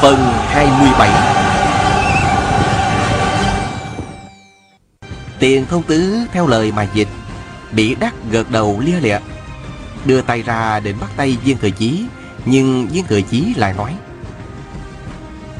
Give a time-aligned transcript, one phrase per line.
[0.00, 1.10] Phần 27
[5.38, 7.08] Tiền thông tứ theo lời mà dịch
[7.72, 9.18] Bị đắc gật đầu lia lịa,
[10.04, 12.04] Đưa tay ra định bắt tay viên thừa chí,
[12.44, 13.94] Nhưng viên thừa chí lại nói,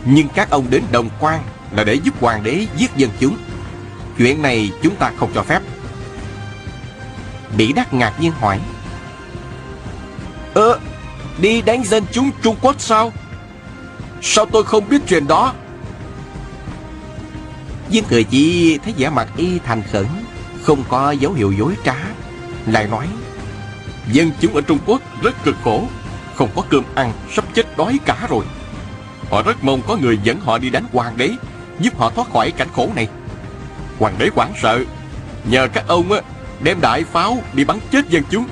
[0.04, 3.36] Nhưng các ông đến đồng quan Là để giúp hoàng đế giết dân chúng.
[4.18, 5.62] Chuyện này chúng ta không cho phép.
[7.56, 8.60] Bị đắc ngạc nhiên hỏi,
[10.54, 10.78] Ơ,
[11.40, 13.12] Đi đánh dân chúng Trung Quốc sao?
[14.22, 15.54] Sao tôi không biết chuyện đó?
[17.90, 20.06] Viên thừa chi thấy vẻ mặt y thành khẩn
[20.62, 21.96] Không có dấu hiệu dối trá
[22.66, 23.06] Lại nói.
[24.12, 25.84] Dân chúng ở Trung Quốc rất cực khổ
[26.34, 28.44] Không có cơm ăn Sắp chết đói cả rồi.
[29.30, 31.30] Họ rất mong có người dẫn họ đi đánh hoàng đế
[31.80, 33.08] Giúp họ thoát khỏi cảnh khổ này.
[33.98, 34.84] Hoàng đế hoảng sợ
[35.44, 36.20] Nhờ các ông á
[36.62, 38.46] đem đại pháo đi bắn chết dân chúng.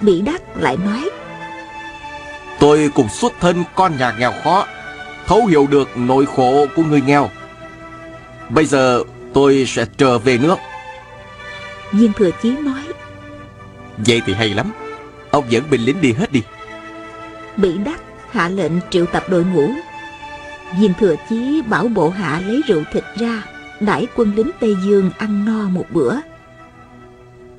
[0.00, 1.10] Bị đắc lại nói
[2.60, 4.66] Tôi cùng xuất thân con nhà nghèo khó
[5.26, 7.30] Thấu hiểu được nỗi khổ của người nghèo.
[8.48, 10.56] Bây giờ tôi sẽ trở về nước.
[11.92, 12.82] Viên thừa chí nói
[14.06, 14.72] Vậy thì hay lắm.
[15.30, 16.42] Ông dẫn binh lính đi hết đi.
[17.56, 19.70] Bị đắc hạ lệnh triệu tập đội ngũ.
[20.80, 23.42] Viên thừa chí bảo bộ hạ lấy rượu thịt ra
[23.80, 26.16] Đãi quân lính Tây Dương ăn no một bữa.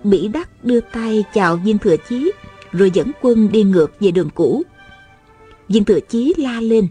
[0.03, 2.31] Bỉ đắc đưa tay chào viên thừa chí
[2.71, 4.63] Rồi dẫn quân đi ngược về đường cũ
[5.71, 6.87] Viên thừa chí la lên.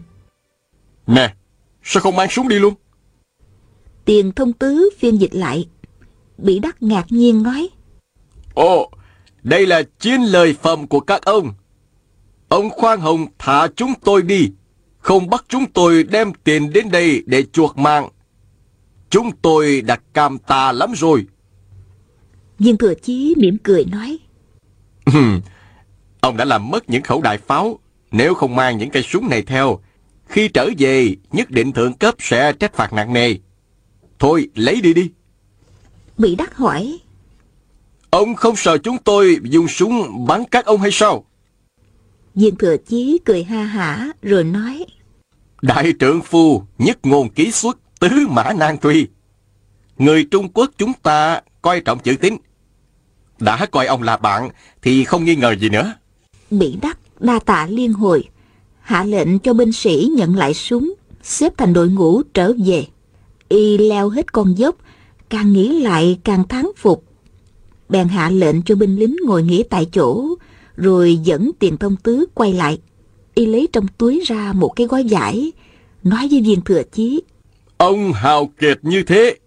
[1.07, 1.33] Nè
[1.83, 2.73] Sao không mang súng đi luôn?
[4.05, 5.67] Tiền thông tứ phiên dịch lại.
[6.37, 7.69] Bỉ đắc ngạc nhiên nói.
[8.53, 8.91] Ồ
[9.43, 11.53] Đây là chiến lời phẩm của các ông.
[12.49, 14.51] Ông Khoan Hồng thả chúng tôi đi.
[14.99, 18.09] Không bắt chúng tôi đem tiền đến đây để chuộc mạng.
[19.09, 21.25] Chúng tôi đã cam tà lắm rồi.
[22.59, 24.19] Viên thừa chí mỉm cười nói.
[26.21, 27.79] Ông đã làm mất những khẩu đại pháo
[28.11, 29.79] Nếu không mang những cây súng này theo
[30.25, 33.35] Khi trở về Nhất định thượng cấp sẽ trách phạt nặng nề.
[34.19, 35.11] Thôi lấy đi đi.
[36.17, 36.99] Bị đắc hỏi
[38.09, 41.25] Ông không sợ chúng tôi dùng súng bắn các ông hay sao?
[42.35, 44.85] Viên thừa chí cười ha hả Rồi nói.
[45.61, 49.07] Đại trưởng phu nhất ngôn ký xuất Tứ mã nan truy
[49.97, 52.37] Người Trung Quốc chúng ta coi trọng chữ tín.
[53.39, 54.49] Đã coi ông là bạn
[54.81, 55.93] thì không nghi ngờ gì nữa.
[56.51, 58.23] Bị đắc đa tạ liên hồi,
[58.81, 60.93] hạ lệnh cho binh sĩ nhận lại súng,
[61.23, 62.85] xếp thành đội ngũ trở về.
[63.49, 64.75] Y leo hết con dốc,
[65.29, 67.03] càng nghĩ lại càng thắng phục.
[67.89, 70.27] Bèn hạ lệnh cho binh lính ngồi nghỉ tại chỗ,
[70.75, 72.79] rồi dẫn tiền thông tứ quay lại.
[73.35, 75.51] Y lấy trong túi ra một cái gói vải,
[76.03, 77.21] nói với viên thừa chí.
[77.77, 79.37] Ông hào kiệt như thế,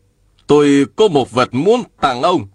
[0.47, 2.47] tôi có một vật muốn tặng ông.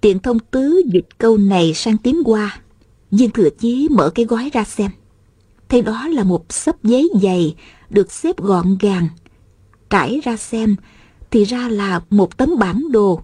[0.00, 2.60] Tiện thông tứ dịch câu này sang tiếng qua.
[3.12, 4.90] Viên thừa chí mở cái gói ra xem.
[5.68, 7.54] Thấy đó là một sấp giấy dày
[7.90, 9.08] được xếp gọn gàng.
[9.90, 10.76] Trải ra xem
[11.30, 13.20] thì ra là một tấm bản đồ.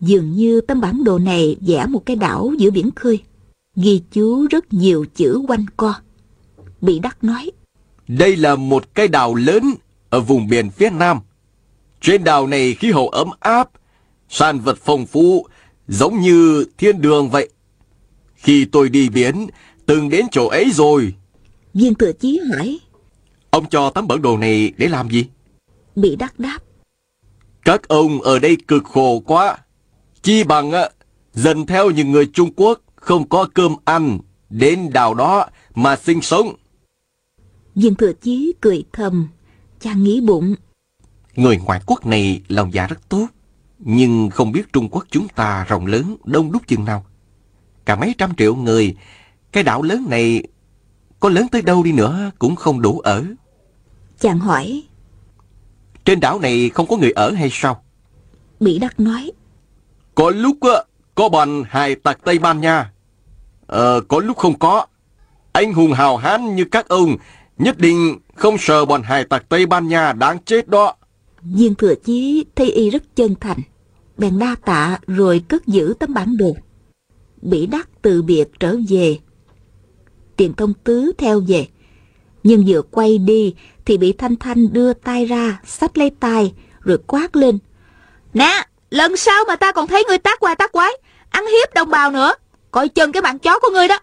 [0.00, 3.20] Dường như tấm bản đồ này vẽ một cái đảo giữa biển khơi.
[3.76, 5.94] Ghi chú rất nhiều chữ quanh co.
[6.80, 7.50] Bị đắc nói.
[8.08, 9.74] Đây là một cái đảo lớn
[10.10, 11.18] ở vùng biển phía Nam.
[12.00, 13.70] Trên đảo này khí hậu ấm áp,
[14.28, 15.46] sản vật phong phú
[15.88, 17.48] giống như thiên đường vậy.
[18.42, 19.46] Khi tôi đi biển,
[19.86, 21.14] từng đến chỗ ấy rồi.
[21.74, 22.78] Viên thừa chí hỏi.
[23.50, 25.26] Ông cho tấm bản đồ này để làm gì?
[25.96, 26.58] Bị đắc đáp.
[27.64, 29.58] Các ông ở đây cực khổ quá.
[30.22, 30.72] Chi bằng
[31.32, 34.18] dần theo những người Trung Quốc không có cơm ăn,
[34.50, 36.54] đến đảo đó mà sinh sống.
[37.74, 39.28] Viên thừa chí cười thầm,
[39.80, 40.54] chàng nghĩ bụng.
[41.36, 43.26] Người ngoại quốc này lòng dạ rất tốt.
[43.78, 47.04] Nhưng không biết Trung Quốc chúng ta rộng lớn, đông đúc chừng nào.
[47.84, 48.96] Cả mấy trăm triệu người,
[49.52, 50.42] cái đảo lớn này
[51.20, 53.24] có lớn tới đâu đi nữa cũng không đủ ở.
[54.20, 54.82] Chàng hỏi.
[56.04, 57.82] Trên đảo này không có người ở hay sao?
[58.60, 59.32] Bị đắc nói.
[60.14, 60.56] Có lúc
[61.14, 62.92] có bọn hài tặc Tây Ban Nha.
[63.66, 64.86] Ờ, có lúc không có.
[65.52, 67.16] Anh hùng hào hán như các ông
[67.58, 70.96] nhất định không sợ bọn hài tặc Tây Ban Nha đáng chết đó.
[71.42, 73.58] Viên thừa chí thấy y rất chân thành
[74.18, 76.56] bèn đa tạ rồi cất giữ tấm bản đồ.
[77.42, 79.18] Bỉ đắc từ biệt trở về.
[80.36, 81.66] Tiền thông tứ theo về.
[82.42, 83.54] Nhưng vừa quay đi
[83.84, 87.58] thì bị Thanh Thanh đưa tay ra, xách lấy tay, rồi quát lên.
[88.34, 90.90] Nè, lần sau mà ta còn thấy người tác qua tác quái,
[91.30, 92.34] ăn hiếp đồng bào nữa,
[92.70, 93.98] coi chừng cái bạn chó của ngươi đó.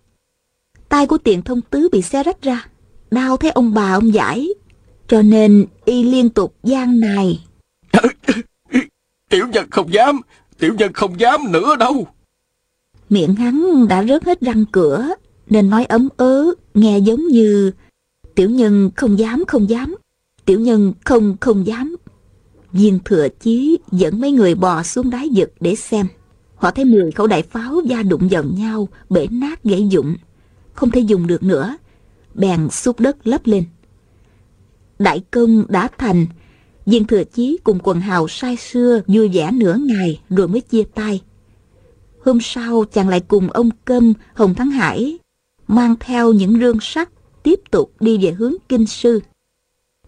[0.89, 2.65] Tay của tiền thông tứ bị xe rách ra,
[3.11, 4.49] đau thấy ông bà ông giải,
[5.07, 7.45] cho nên y liên tục gian nài.
[9.29, 10.21] Tiểu nhân không dám,
[10.59, 12.07] tiểu nhân không dám nữa đâu.
[13.09, 15.07] Miệng hắn đã rớt hết răng cửa,
[15.49, 17.71] nên nói ấm ớ, nghe giống như
[18.35, 19.95] tiểu nhân không dám không dám,
[20.45, 21.95] tiểu nhân không không dám.
[22.71, 26.07] Viên thừa chí dẫn mấy người bò xuống đáy vực để xem.
[26.55, 30.15] Họ thấy 10 khẩu đại pháo da đụng vào nhau, bể nát gãy dụng.
[30.73, 31.77] Không thể dùng được nữa.
[32.33, 33.63] Bèn xúc đất lấp lên.
[34.99, 36.25] Đại công đã thành.
[36.85, 40.83] Viên thừa chí cùng quần hào sai xưa vui vẻ nửa ngày rồi mới chia
[40.83, 41.21] tay.
[42.25, 45.19] Hôm sau chàng lại cùng ông Câm, Hồng Thắng Hải
[45.67, 47.09] mang theo những rương sắt
[47.43, 49.19] tiếp tục đi về hướng Kinh Sư.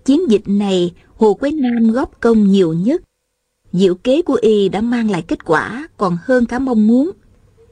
[0.06, 3.02] Chiến dịch này Hồ Quế Nam góp công nhiều nhất.
[3.74, 7.12] Diệu kế của y đã mang lại kết quả còn hơn cả mong muốn.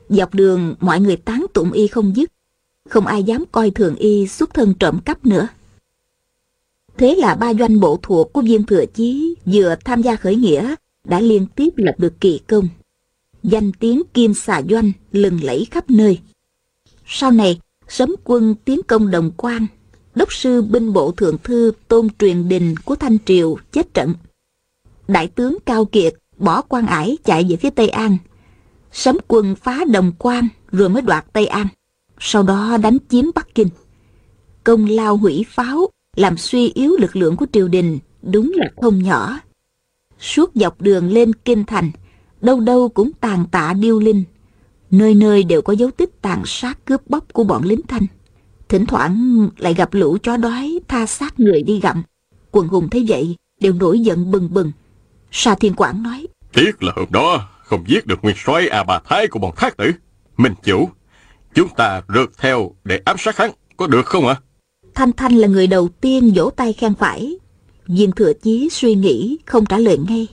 [0.09, 2.31] Dọc đường mọi người tán tụng y không dứt.
[2.89, 5.47] Không ai dám coi thường y xuất thân trộm cắp nữa.
[6.97, 10.75] Thế là ba doanh bộ thuộc của viên thừa chí vừa tham gia khởi nghĩa
[11.03, 12.67] đã liên tiếp lập được kỳ công.
[13.43, 16.19] Danh tiếng kim xà doanh lừng lẫy khắp nơi.
[17.05, 19.67] Sau này, sấm quân tiến công đồng quan
[20.15, 24.13] đốc sư binh bộ thượng thư tôn truyền đình của thanh triều chết trận.
[25.07, 28.17] Đại tướng cao kiệt bỏ quan ải chạy về phía tây an.
[28.91, 31.67] Sấm quân phá đồng quan rồi mới đoạt tây an
[32.19, 33.69] sau đó đánh chiếm bắc kinh.
[34.63, 39.03] Công lao hủy pháo làm suy yếu lực lượng của triều đình đúng là không
[39.03, 39.39] nhỏ.
[40.19, 41.91] Suốt dọc đường lên kinh thành
[42.41, 44.23] đâu đâu cũng tàn tạ điêu linh
[44.91, 48.05] nơi nơi đều có dấu tích tàn sát cướp bóc của bọn lính thanh
[48.69, 52.03] Thỉnh thoảng lại gặp lũ chó đói tha xác người đi gặm.
[52.51, 54.71] Quần hùng thấy vậy đều nổi giận bừng bừng.
[55.31, 56.27] Sa Thiên Quảng nói.
[56.53, 59.77] Tiếc là hôm đó không giết được nguyên soái A Bà Thái của bọn thác
[59.77, 59.91] tử.
[60.37, 60.89] Minh chủ,
[61.53, 64.35] chúng ta rượt theo để ám sát hắn, có được không ạ?
[64.95, 67.37] Thanh Thanh là người đầu tiên vỗ tay khen phải.
[67.87, 70.27] Viên thừa chí suy nghĩ không trả lời ngay.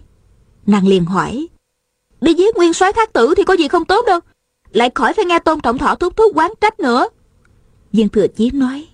[0.67, 1.47] Nàng liền hỏi.
[2.21, 4.21] Đi giết nguyên soái thác tử thì có gì không tốt đâu.
[4.71, 7.09] Lại khỏi phải nghe tôn trọng thọ thúc thúc quán trách nữa.
[7.93, 8.87] Viên Thừa Chí nói.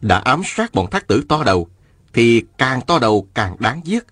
[0.00, 1.68] Đã ám sát bọn thác tử to đầu,
[2.12, 4.04] thì càng to đầu càng đáng giết.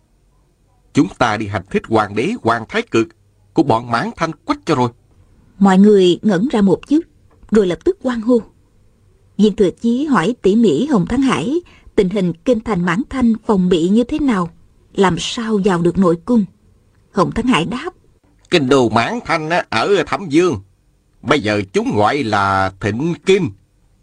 [0.93, 3.09] Chúng ta đi hành thích hoàng đế hoàng thái cực
[3.53, 4.91] của bọn mãn thanh quách cho rồi.
[5.59, 7.01] Mọi người ngẩn ra một chút,
[7.51, 8.41] rồi lập tức quan hô.
[9.37, 11.61] Viên Thừa Chí hỏi tỉ mỉ Hồng Thắng Hải
[11.97, 14.51] tình hình kinh thành mãn thanh phòng bị như thế nào,
[14.95, 16.45] làm sao vào được nội cung.
[17.13, 17.91] Hồng Thắng Hải đáp.
[18.53, 20.61] Kinh đồ mãn thanh ở Thẩm Dương,
[21.23, 23.51] bây giờ chúng gọi là Thịnh Kim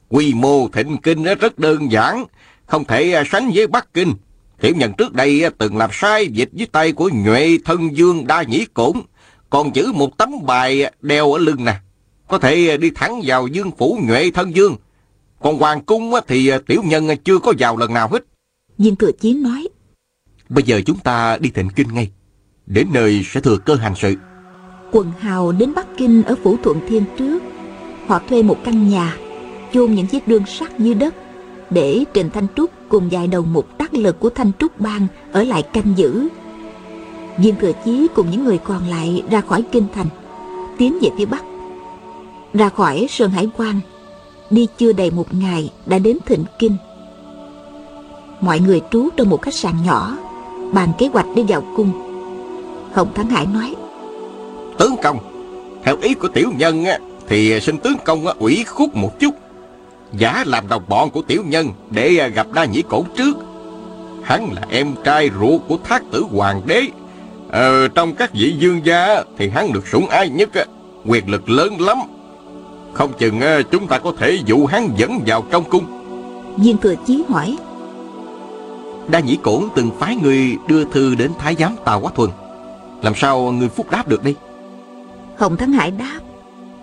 [0.09, 2.25] Quy mô thịnh kinh rất đơn giản,
[2.65, 4.13] không thể à, sánh với Bắc Kinh.
[4.61, 8.27] Tiểu nhân trước đây à, từng làm sai dịch với tay của Nhuệ Thân Dương
[8.27, 8.93] Đa Nhĩ Cổn,
[9.49, 11.75] còn giữ một tấm bài đeo ở lưng nè.
[12.27, 14.75] Có thể à, đi thẳng vào Dương Phủ Nhuệ Thân Dương.
[15.39, 18.25] Còn Hoàng Cung thì tiểu nhân chưa có vào lần nào hết.
[18.77, 19.67] Viên Thừa Chiến nói.
[20.49, 22.11] Bây giờ chúng ta đi thịnh kinh ngay.
[22.65, 24.15] Đến nơi sẽ thừa cơ hành sự.
[24.91, 27.43] Quần hào đến Bắc Kinh ở Phủ Thuận Thiên trước.
[28.07, 29.17] Họ thuê một căn nhà
[29.73, 31.15] chôn những chiếc đương sắt dưới đất
[31.69, 35.43] để Trình Thanh Trúc cùng vài đầu mục đắc lực của Thanh Trúc Bang ở
[35.43, 36.27] lại canh giữ.
[37.37, 40.07] Viên Thừa Chí cùng những người còn lại ra khỏi kinh thành,
[40.77, 41.43] tiến về phía bắc.
[42.53, 43.79] Ra khỏi Sơn Hải Quan,
[44.49, 46.77] đi chưa đầy một ngày đã đến Thịnh Kinh.
[48.41, 50.17] Mọi người trú trong một khách sạn nhỏ,
[50.73, 51.91] bàn kế hoạch để vào cung.
[52.93, 53.75] Hồng Thắng Hải nói,
[54.79, 55.17] Tướng công,
[55.83, 56.85] theo ý của tiểu nhân
[57.27, 59.35] thì xin tướng công ủy khúc một chút
[60.13, 63.37] giả làm đồng bọn của tiểu nhân để à, gặp đa nhĩ cổ trước.
[64.23, 66.81] Hắn là em trai ruột của thác tử hoàng đế.
[67.51, 70.49] Ờ, trong các vị dương gia thì hắn được sủng ai nhất,
[71.05, 71.97] quyền lực lớn lắm.
[72.93, 73.39] Không chừng
[73.71, 75.85] chúng ta có thể dụ hắn dẫn vào trong cung.
[76.57, 77.57] Viên thừa chí hỏi.
[79.07, 82.29] Đa nhĩ cổn từng phái người đưa thư đến thái giám Tào Quá Thuần.
[83.01, 84.35] Làm sao người phúc đáp được đi?
[85.39, 86.19] Hồng Thắng Hải đáp.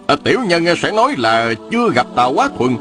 [0.07, 2.77] À, tiểu nhân sẽ nói là chưa gặp Tào Quá Thuần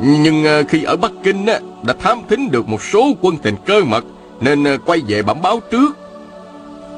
[0.00, 1.46] nhưng ờ, khi ở Bắc Kinh
[1.82, 4.04] đã thám thính được một số quân tình cơ mật
[4.40, 5.96] nên quay về bẩm báo trước.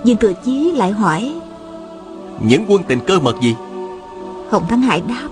[0.04, 1.34] Dương Thừa Chí lại hỏi
[2.40, 3.54] Những quân tình cơ mật gì?
[4.50, 5.28] Hồng Thắng Hải đáp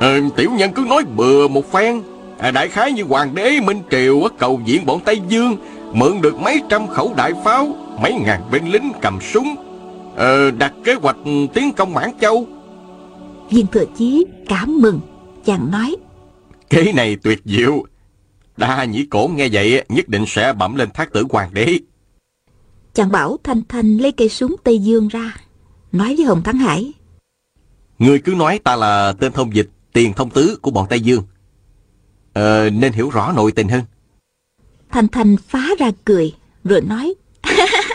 [0.00, 2.02] à, Tiểu nhân cứ nói bừa một phen
[2.38, 5.56] à, Đại khái như hoàng đế Minh Triều cầu viện bọn Tây Dương
[5.92, 7.68] Mượn được mấy trăm khẩu đại pháo
[8.02, 9.65] Mấy ngàn binh lính cầm súng
[10.16, 11.16] à, Đặt kế hoạch
[11.54, 12.46] tiến công Mãn Châu
[13.50, 15.00] Viên Thừa Chí cảm mừng
[15.44, 15.96] Chàng nói
[16.70, 17.84] Kế này tuyệt diệu.
[18.56, 21.78] Đa nhĩ cổ nghe vậy nhất định sẽ bẩm lên thác tử hoàng đế.
[22.94, 25.36] Chàng bảo Thanh Thanh lấy cây súng Tây Dương ra,
[25.92, 26.92] nói với Hồng Thắng Hải.
[27.98, 31.22] Ngươi cứ nói ta là tên thông dịch, tiền thông tứ của bọn Tây Dương.
[32.32, 33.82] Ờ, nên hiểu rõ nội tình hơn.
[34.90, 37.14] Thanh Thanh phá ra cười, rồi nói.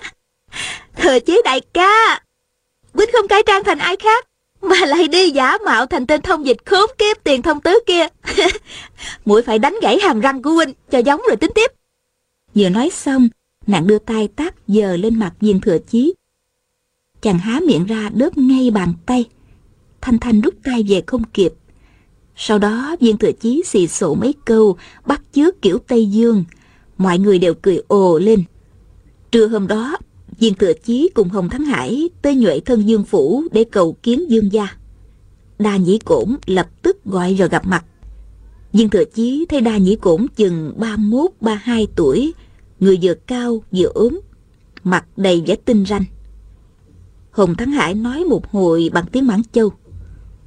[1.01, 2.21] Thừa chế đại ca,
[2.93, 4.27] Quýnh không cải trang thành ai khác,
[4.61, 8.07] mà lại đi giả mạo thành tên thông dịch khốn kiếp tiền thông tứ kia.
[9.25, 11.71] Mũi phải đánh gãy hàm răng của Huynh, cho giống rồi tính tiếp.
[12.55, 13.29] Vừa nói xong,
[13.67, 16.13] nàng đưa tay tát giờ lên mặt viên thừa chí.
[17.21, 19.25] Chàng há miệng ra đớp ngay bàn tay.
[20.01, 21.53] Thanh Thanh rút tay về không kịp.
[22.35, 26.43] Sau đó viên thừa chí xì xổ mấy câu, bắt chước kiểu Tây Dương.
[26.97, 28.43] Mọi người đều cười ồ lên.
[29.31, 29.97] Trưa hôm đó,
[30.41, 34.31] viên thừa chí cùng Hồng Thắng Hải tới nhuệ thân Dương Phủ để cầu kiến
[34.31, 34.67] Dương gia.
[35.59, 37.85] Đa Nhĩ Cổn lập tức gọi rồi gặp mặt.
[38.73, 40.73] Viên thừa chí thấy Đa Nhĩ Cổn chừng
[41.41, 42.33] 31-32 tuổi,
[42.79, 44.19] người vừa cao vừa ốm,
[44.83, 46.03] mặt đầy vẻ tinh ranh.
[47.31, 49.71] Hồng Thắng Hải nói một hồi bằng tiếng Mãn Châu.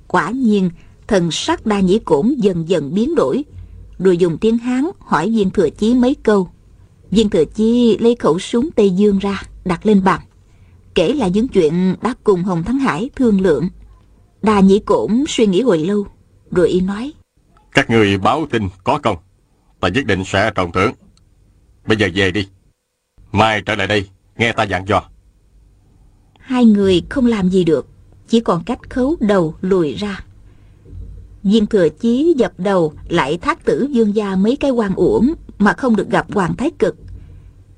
[0.08, 0.70] Quả nhiên,
[1.06, 3.44] thần sắc Đa Nhĩ Cổn dần dần biến đổi,
[3.98, 6.48] rồi dùng tiếng Hán hỏi viên thừa chí mấy câu.
[7.10, 10.20] Viên thừa chí lấy khẩu súng Tây Dương ra, đặt lên bàn.
[10.94, 13.68] Kể lại những chuyện đã cùng Hồng Thắng Hải thương lượng.
[14.42, 16.06] Đa Nhĩ Cổn suy nghĩ hồi lâu,
[16.50, 17.12] rồi y nói.
[17.72, 19.16] Các người báo tin có công,
[19.80, 20.92] ta nhất định sẽ trọng thưởng.
[21.86, 22.48] Bây giờ về đi.
[23.32, 25.02] Mai trở lại đây, nghe ta dặn dò.
[26.38, 27.86] Hai người không làm gì được,
[28.28, 30.24] chỉ còn cách khấu đầu lùi ra.
[31.42, 35.72] Viên thừa chí dập đầu lại thác tử dương gia mấy cái quan uổng mà
[35.72, 36.96] không được gặp Hoàng Thái Cực.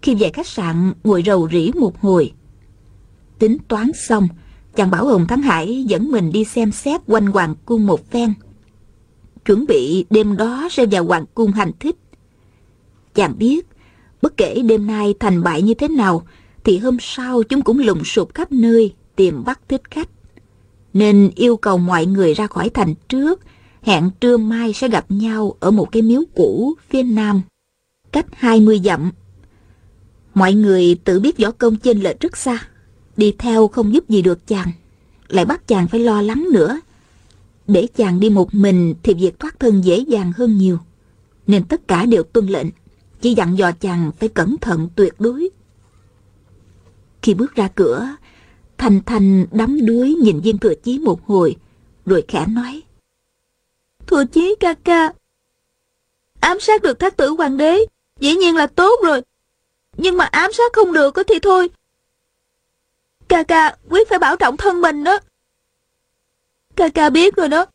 [0.07, 2.33] Khi về khách sạn ngồi rầu rĩ một hồi.
[3.39, 4.29] Tính toán xong,
[4.77, 8.35] chàng bảo Hồng Thắng Hải dẫn mình đi xem xét quanh Hoàng Cung một phen.
[9.45, 11.97] Chuẩn bị đêm đó sẽ vào Hoàng Cung hành thích.
[13.15, 13.67] Chàng biết,
[14.23, 16.23] bất kể đêm nay thành bại như thế nào,
[16.65, 20.09] thì hôm sau chúng cũng lùng sụp khắp nơi tìm bắt thích khách.
[20.93, 23.41] Nên yêu cầu mọi người ra khỏi thành trước,
[23.83, 27.43] hẹn trưa mai sẽ gặp nhau ở một cái miếu cũ phía nam,
[28.13, 29.11] cách 20 dặm.
[30.37, 32.69] Mọi người tự biết võ công chênh lệch rất xa,
[33.17, 34.73] đi theo không giúp gì được chàng,
[35.29, 36.81] lại bắt chàng phải lo lắng nữa.
[37.67, 40.79] Để chàng đi một mình thì việc thoát thân dễ dàng hơn nhiều,
[41.47, 42.67] nên tất cả đều tuân lệnh,
[43.21, 45.49] chỉ dặn dò chàng phải cẩn thận tuyệt đối.
[47.23, 48.09] Khi bước ra cửa,
[48.79, 51.57] Thanh Thanh đắm đuối nhìn viên thừa chí một hồi,
[52.07, 52.83] rồi khẽ nói.
[54.07, 55.13] Thừa chí ca ca,
[56.41, 57.87] ám sát được thác tử hoàng đế,
[58.21, 59.23] dĩ nhiên là tốt rồi.
[59.97, 61.71] Nhưng mà ám sát không được thì thôi.
[63.29, 65.19] Ca ca quyết phải bảo trọng thân mình đó.
[66.77, 67.67] Ca ca biết rồi đó.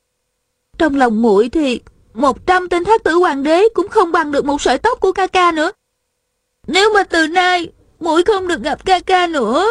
[0.77, 1.81] Trong lòng muội thì
[2.13, 5.11] một trăm tên thác tử hoàng đế cũng không bằng được một sợi tóc của
[5.11, 5.71] ca ca nữa.
[6.67, 9.65] Nếu mà từ nay muội không được gặp ca ca nữa.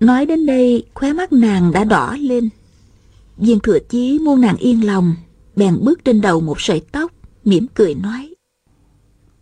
[0.00, 2.48] Nói đến đây, khóe mắt nàng đã đỏ lên.
[3.36, 5.14] Viên thừa chí muốn nàng yên lòng,
[5.56, 7.12] bèn bước trên đầu một sợi tóc,
[7.44, 8.34] mỉm cười nói.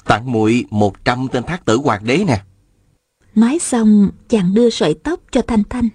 [0.08, 2.40] Tặng muội một trăm tên thác tử hoàng đế nè.
[3.34, 5.88] Nói xong, chàng đưa sợi tóc cho Thanh Thanh.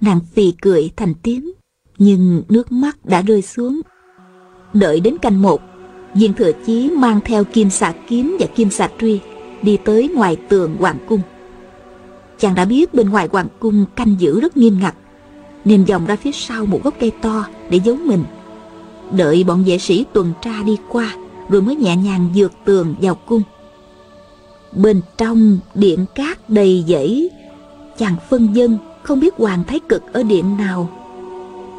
[0.00, 1.52] Nàng phì cười thành tiếng,
[1.98, 3.80] nhưng nước mắt đã rơi xuống.
[4.72, 5.62] Đợi đến canh một,
[6.14, 9.20] viên thừa chí mang theo kim xà kiếm và kim xà truy,
[9.62, 11.20] đi tới ngoài tường hoàng cung.
[12.38, 14.94] Chàng đã biết bên ngoài hoàng cung canh giữ rất nghiêm ngặt,
[15.64, 18.24] nên vòng ra phía sau một gốc cây to để giấu mình.
[19.12, 21.16] Đợi bọn vệ sĩ tuần tra đi qua,
[21.48, 23.42] rồi mới nhẹ nhàng vượt tường vào cung.
[24.72, 27.30] Bên trong điện cát đầy dẫy,
[27.98, 30.88] chàng phân dân không biết Hoàng Thái Cực ở điện nào.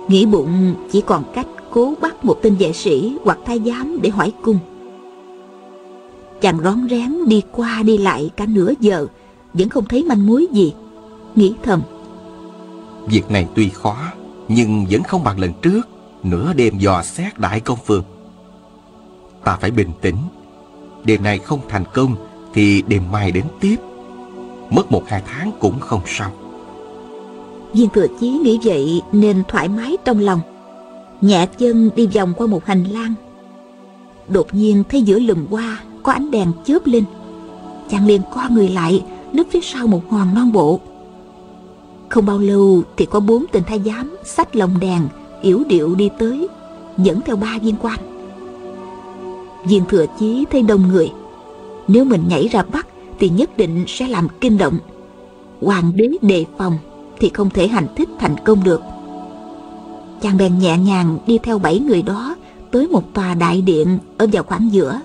[0.07, 4.09] Nghĩ bụng chỉ còn cách cố bắt một tên vệ sĩ hoặc thái giám để
[4.09, 4.59] hỏi cung.
[6.41, 9.07] Chàng rón rén đi qua đi lại cả nửa giờ,
[9.53, 10.73] vẫn không thấy manh mối gì.
[11.35, 11.81] Nghĩ thầm.
[13.05, 13.97] Việc này tuy khó,
[14.47, 15.81] nhưng vẫn không bằng lần trước,
[16.23, 18.03] nửa đêm dò xét đại công phường.
[19.47, 20.15] Ta phải bình tĩnh.
[21.03, 22.15] Đêm nay không thành công,
[22.53, 23.75] thì đêm mai đến tiếp.
[24.69, 26.31] Mất một hai tháng cũng không sao.
[27.73, 30.39] Viên thừa chí nghĩ vậy nên thoải mái trong lòng.
[31.21, 33.13] Nhẹ chân đi vòng qua một hành lang.
[34.27, 37.03] Đột nhiên thấy giữa lùm hoa có ánh đèn chớp lên.
[37.89, 40.79] Chàng liền co người lại, núp phía sau một hòn non bộ.
[42.09, 45.07] Không bao lâu thì có bốn tên thái giám xách lồng đèn,
[45.41, 46.47] yểu điệu đi tới,
[46.97, 48.16] dẫn theo ba viên quan.
[49.65, 51.11] Viên thừa chí thấy đông người.
[51.87, 52.87] Nếu mình nhảy ra bắt
[53.19, 54.77] thì nhất định sẽ làm kinh động.
[55.61, 56.77] Hoàng đế đề phòng
[57.19, 58.81] thì không thể hành thích thành công được.
[60.21, 62.35] Chàng bèn nhẹ nhàng đi theo bảy người đó
[62.71, 65.01] tới một tòa đại điện ở vào khoảng giữa.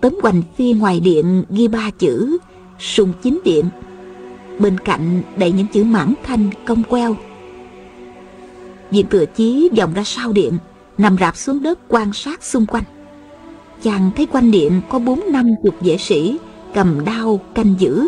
[0.00, 2.38] Tấm hoành phi ngoài điện ghi ba chữ
[2.78, 3.64] sùng chính điện.
[4.58, 7.16] Bên cạnh đầy những chữ mãn thanh cong queo.
[8.90, 10.58] Diện thừa chí vòng ra sau điện,
[10.98, 12.84] nằm rạp xuống đất quan sát xung quanh.
[13.82, 16.38] Chàng thấy quanh điện có bốn năm chục vệ sĩ
[16.74, 18.06] cầm đao canh giữ.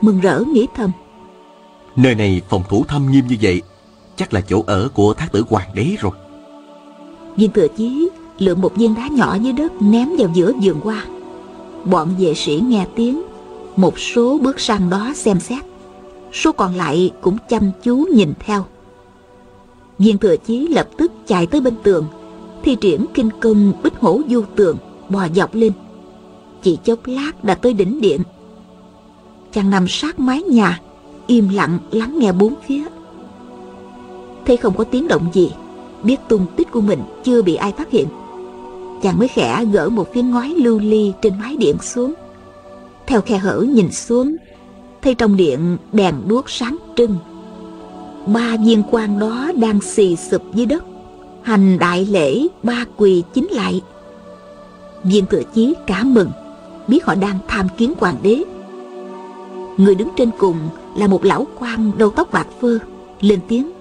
[0.00, 0.90] Mừng rỡ nghĩ thầm.
[1.96, 3.62] Nơi này phòng thủ thâm nghiêm như vậy
[4.16, 6.12] Chắc là chỗ ở của thác tử hoàng đế rồi
[7.36, 8.08] Viên thừa chí
[8.38, 11.06] lượm một viên đá nhỏ dưới đất ném vào giữa vườn hoa.
[11.84, 13.22] Bọn vệ sĩ nghe tiếng,
[13.76, 15.64] một số bước sang đó xem xét.
[16.32, 18.64] Số còn lại cũng chăm chú nhìn theo.
[19.98, 22.06] Viên thừa chí lập tức chạy tới bên tường,
[22.66, 24.76] thi triển kinh công bích hổ du tượng
[25.08, 25.72] bò dọc lên.
[26.62, 28.20] Chỉ chốc lát đã tới đỉnh điện.
[29.52, 30.80] Chàng nằm sát mái nhà,
[31.26, 32.84] im lặng lắng nghe bốn phía.
[34.46, 35.50] Thấy không có tiếng động gì,
[36.02, 38.06] biết tung tích của mình chưa bị ai phát hiện.
[39.02, 42.14] Chàng mới khẽ gỡ một viên ngói lưu ly trên mái điện xuống.
[43.06, 44.36] Theo khe hở nhìn xuống,
[45.02, 47.16] thấy trong điện đèn đuốc sáng trưng.
[48.26, 50.84] Ba viên quan đó đang xì sụp dưới đất,
[51.46, 53.82] hành đại lễ ba quỳ chính lại.
[55.04, 56.30] Viên thừa chí cả mừng,
[56.88, 58.42] biết họ đang tham kiến hoàng đế.
[59.76, 60.56] Người đứng trên cùng
[60.96, 62.78] là một lão quan đầu tóc bạc phơ,
[63.20, 63.72] lên tiếng.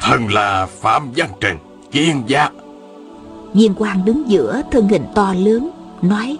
[0.00, 1.56] Thần là Phạm Văn Trần,
[1.90, 2.50] kiên gia.
[3.54, 5.70] Viên quan đứng giữa thân hình to lớn,
[6.02, 6.36] nói.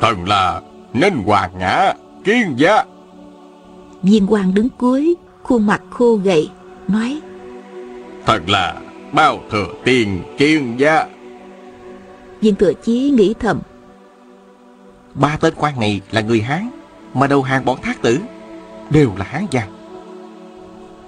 [0.00, 0.60] Thần là
[0.94, 2.84] Ninh Hoàng Ngã, kiên gia.
[4.02, 6.50] Viên quan đứng cuối, khuôn mặt khô gầy,
[6.88, 7.20] nói.
[8.26, 8.74] Thần là
[9.12, 11.06] Bao Thừa Tiền, kiên gia.
[12.40, 13.60] Viên thừa chí nghĩ thầm.
[15.14, 16.70] Ba tên quan này là người Hán
[17.14, 18.18] Mà đầu hàng bọn thác tử
[18.90, 19.68] Đều là Hán giang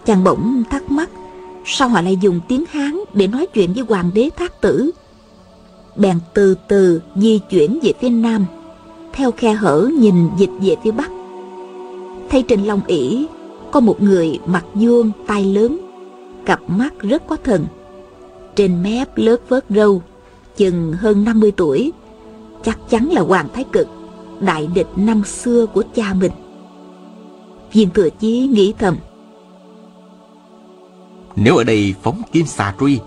[0.04, 1.10] Chàng bỗng thắc mắc
[1.64, 4.90] Sao họ lại dùng tiếng Hán Để nói chuyện với hoàng đế thác tử
[5.96, 8.44] Bèn từ từ di chuyển về phía nam
[9.12, 11.10] Theo khe hở nhìn dịch về phía bắc
[12.30, 13.26] Thấy trên long ỷ
[13.72, 15.78] Có một người mặt vuông tai lớn
[16.46, 17.66] Cặp mắt rất có thần
[18.56, 20.02] trên mép lớt vớt râu,
[20.56, 21.92] Chừng hơn 50 tuổi,
[22.62, 23.88] Chắc chắn là Hoàng Thái Cực,
[24.40, 26.32] Đại địch năm xưa của cha mình.
[27.72, 28.96] Viên thừa chí nghĩ thầm.
[31.36, 33.00] Nếu ở đây phóng kim xà truy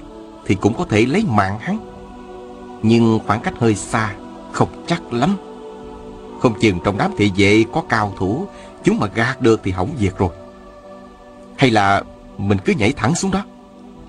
[0.46, 1.78] Thì cũng có thể lấy mạng hắn.
[2.84, 4.16] Nhưng khoảng cách hơi xa,
[4.52, 5.36] Không chắc lắm.
[6.40, 8.48] Không chừng trong đám thị vệ có cao thủ,
[8.84, 10.30] Chúng mà gạt được thì hỏng việc rồi.
[11.58, 12.04] Hay là
[12.38, 13.44] Mình cứ nhảy thẳng xuống đó?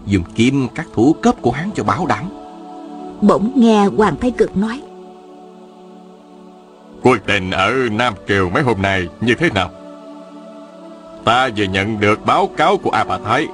[0.08, 2.24] Dùng kim các thủ cấp của hắn cho bảo đảm
[3.20, 4.82] Bỗng nghe Hoàng Thái Cực nói
[7.02, 9.70] Cuộc tình ở Nam Triều mấy hôm nay như thế nào?
[11.24, 13.46] Ta vừa nhận được báo cáo của A Bà Thái.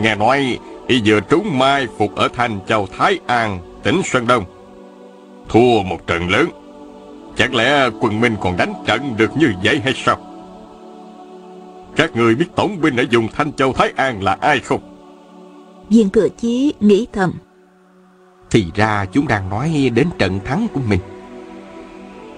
[0.00, 4.44] Nghe nói y vừa trúng mai phục ở thành châu Thái An, tỉnh Sơn Đông.
[5.48, 6.48] Thua một trận lớn.
[7.36, 10.16] Chẳng lẽ quân Minh còn đánh trận được như vậy hay sao?
[11.96, 14.80] Các người biết tổng binh ở vùng Thanh Châu Thái An là ai không?
[15.90, 17.32] Viên thừa chí nghĩ thầm.
[18.50, 21.00] Thì ra chúng đang nói đến trận thắng của mình.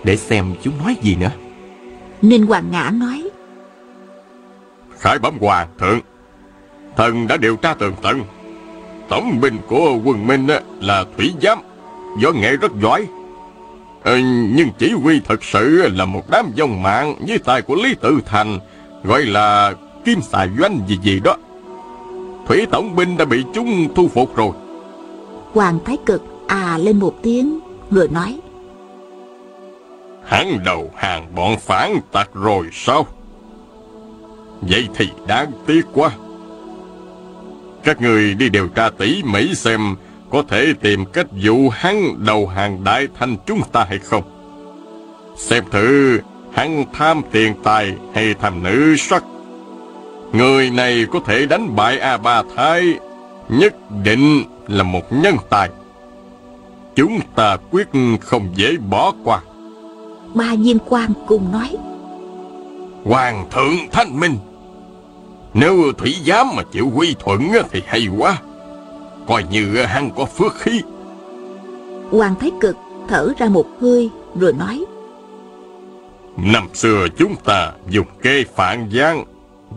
[0.04, 1.30] Để xem chúng nói gì nữa.
[2.22, 3.30] Ninh Hoàng Ngã nói.
[4.98, 6.00] Khải bẩm hoàng thượng.
[6.96, 8.20] Thần đã điều tra tường tận.
[9.08, 10.46] Tổng binh của quân Minh
[10.80, 11.58] là Thủy Giám.
[12.22, 13.06] Võ nghệ rất giỏi.
[14.02, 14.18] Ờ,
[14.54, 18.20] Nhưng chỉ huy thật sự là một đám dòng mạng Với tài của Lý Tự
[18.26, 18.58] Thành
[19.04, 21.36] Gọi là Kim Xà Doanh gì gì đó
[22.50, 24.50] Thủy Tổng binh đã bị chúng thu phục rồi.
[25.52, 27.58] Hoàng Thái Cực à lên một tiếng
[27.90, 28.38] Rồi nói.
[30.24, 33.06] Hắn đầu hàng bọn phản tặc rồi sao?
[34.60, 36.10] Vậy thì đáng tiếc quá.
[37.84, 39.96] Các người đi điều tra tỉ mỉ xem
[40.30, 44.22] Có thể tìm cách dụ hắn đầu hàng đại thanh chúng ta hay không.
[45.36, 46.20] Xem thử
[46.52, 49.24] hắn tham tiền tài hay tham nữ sắc
[50.32, 52.98] Người này có thể đánh bại A Ba Thái
[53.50, 55.70] Nhất định là một nhân tài.
[56.96, 57.88] Chúng ta quyết
[58.20, 59.40] không dễ bỏ qua.
[60.34, 61.76] Ba viên quan cùng nói.
[63.04, 64.36] Hoàng thượng thanh minh
[65.54, 67.40] Nếu thủy giám mà chịu quy thuận
[67.70, 68.38] thì hay quá.
[69.26, 70.80] Coi như hắn có phước khí.
[72.10, 72.76] Hoàng Thái Cực
[73.08, 74.84] thở ra một hơi Rồi nói.
[76.36, 79.24] Năm xưa chúng ta dùng kê phản gián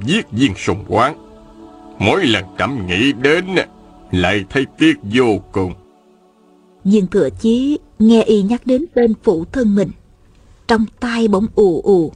[0.06, 1.18] Giết viên sùng quán
[2.00, 3.46] Mỗi lần trẫm nghĩ đến
[4.12, 5.74] Lại thấy tiếc vô cùng
[6.84, 9.90] Viên thừa chí nghe y nhắc đến tên phụ thân mình
[10.68, 12.12] Trong tai bỗng ù ù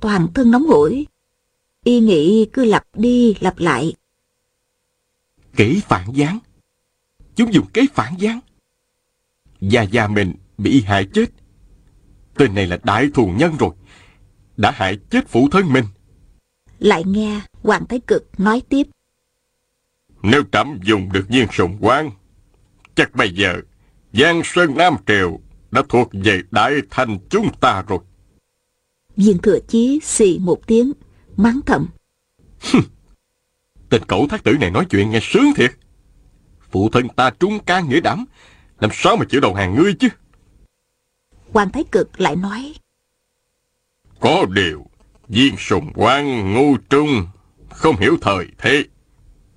[0.00, 1.06] Toàn thân nóng hổi
[1.84, 3.94] Y nghĩ cứ lặp đi lặp lại
[5.56, 6.38] Kỹ phản gián
[7.40, 8.40] chúng dùng kế phản gián.
[9.60, 11.26] Gia Gia mình bị hại chết.
[12.34, 13.70] Tên này là đại thù nhân rồi.
[14.56, 15.84] Đã hại chết phụ thân mình.
[16.80, 18.86] Lại nghe Hoàng Thái Cực nói tiếp.
[20.22, 22.10] Nếu trẫm dùng được viên sùng quang,
[22.94, 23.60] chắc bây giờ
[24.12, 25.40] Giang Sơn Nam Triều
[25.70, 27.98] đã thuộc về Đại Thành chúng ta rồi.
[29.16, 30.92] Viên thừa chí xì một tiếng,
[31.36, 31.88] mắng thầm.
[33.88, 35.70] Tên cậu thác tử này nói chuyện nghe sướng thiệt.
[36.70, 38.24] Phụ thân ta trung can nghĩa đảm,
[38.80, 40.08] làm sao mà chịu đầu hàng ngươi chứ?
[41.52, 42.74] Hoàng Thái Cực lại nói.
[44.20, 44.86] Có điều,
[45.30, 47.26] viên sùng quan ngu trung,
[47.70, 48.84] không hiểu thời thế,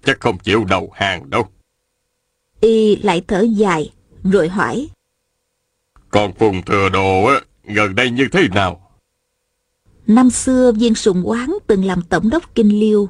[0.06, 1.48] chắc không chịu đầu hàng đâu.
[2.62, 3.92] Y lại thở dài,
[4.24, 4.90] rồi hỏi.
[6.10, 8.92] Còn Phùng Thừa Đồ á, gần đây như thế nào?
[10.08, 13.10] Năm xưa viên sùng quán từng làm tổng đốc Kinh Liêu.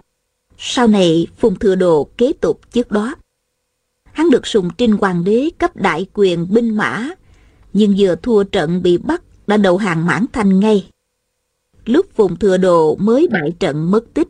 [0.57, 3.15] Sau này Phùng Thừa Đồ kế tục trước đó.
[4.11, 7.09] Hắn được sùng trinh hoàng đế cấp đại quyền binh mã,
[7.73, 10.89] nhưng vừa thua trận bị bắt đã đầu hàng mãn thành ngay.
[11.85, 14.27] Lúc vùng Thừa độ mới bại trận mất tích,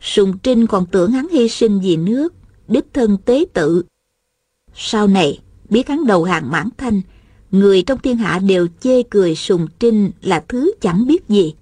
[0.00, 2.34] Sùng Trinh còn tưởng hắn hy sinh vì nước,
[2.68, 3.82] đích thân tế tự.
[4.74, 7.02] Sau này, biết hắn đầu hàng mãn thanh,
[7.50, 11.54] người trong thiên hạ đều chê cười Sùng Trinh là thứ chẳng biết gì.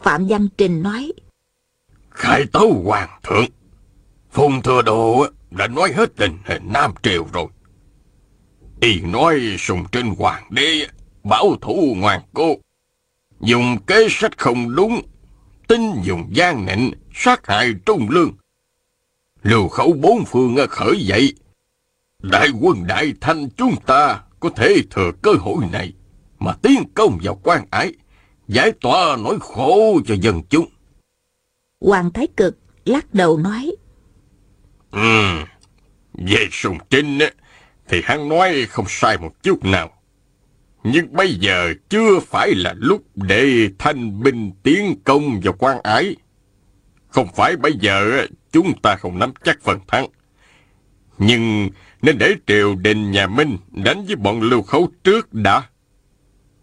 [0.00, 1.12] Phạm Văn Trình nói,
[2.10, 3.46] Khai tấu hoàng thượng,
[4.30, 7.46] Phùng Thừa Đồ đã nói hết tình hình Nam Triều rồi.
[8.80, 10.86] Y nói sùng trinh hoàng đế
[11.24, 12.56] bảo thủ ngoan cố,
[13.42, 15.02] dùng kế sách không đúng,
[15.68, 18.32] tin dùng gian nịnh, sát hại trung lương.
[19.42, 21.34] Lưu khẩu bốn phương khởi dậy,
[22.22, 25.92] đại quân đại thanh chúng ta có thể thừa cơ hội này
[26.38, 27.92] mà tiến công vào quan ái,
[28.48, 30.66] giải tỏa nỗi khổ cho dân chúng.
[31.80, 33.70] Hoàng Thái Cực lắc đầu nói.
[34.90, 35.00] Ừ,
[36.12, 37.30] về sùng trinh á,
[37.88, 40.01] thì hắn nói không sai một chút nào.
[40.84, 46.16] Nhưng bây giờ chưa phải là lúc để thanh binh tiến công vào quan ái.
[47.08, 50.06] Không phải bây giờ chúng ta không nắm chắc phần thắng.
[51.18, 51.68] Nhưng
[52.02, 55.62] nên để triều đình nhà Minh đánh với bọn lưu khấu trước đã.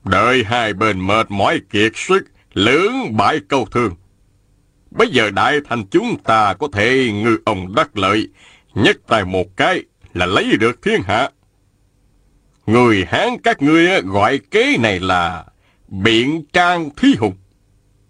[0.03, 3.95] Đợi hai bên mệt mỏi kiệt sức, lưỡng bại câu thương.
[4.91, 8.29] Bây giờ đại thành chúng ta có thể ngư ông đắc lợi,
[8.73, 11.29] nhất tài một cái là lấy được thiên hạ.
[12.69, 15.45] Người Hán các ngươi gọi kế này là
[15.87, 17.33] biện trang thí hùng.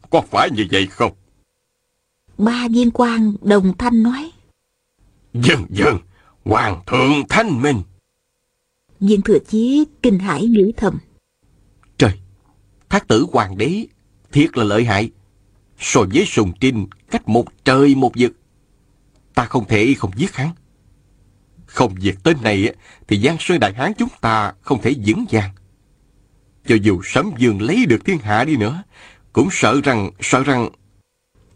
[0.10, 1.12] Có phải như vậy không?
[2.38, 4.32] Ba viên quan đồng thanh nói.
[5.34, 5.98] Dần dần,
[6.46, 7.82] hoàng thượng thanh minh.
[9.00, 10.98] Viên thừa chí kinh hãi nghĩ thầm.
[11.98, 12.12] Trời,
[12.90, 13.86] thác tử hoàng đế,
[14.32, 15.12] thiệt là lợi hại.
[15.80, 18.32] So với sùng trinh, cách một trời một vực.
[19.36, 20.50] Ta không thể không giết hắn.
[21.70, 22.74] Không diệt tên này
[23.08, 25.50] thì Giang Sơn Đại Hán chúng ta không thể vững vàng.
[26.66, 28.84] Cho dù Sấm Dương lấy được thiên hạ đi nữa,
[29.34, 30.70] cũng sợ rằng, sợ rằng...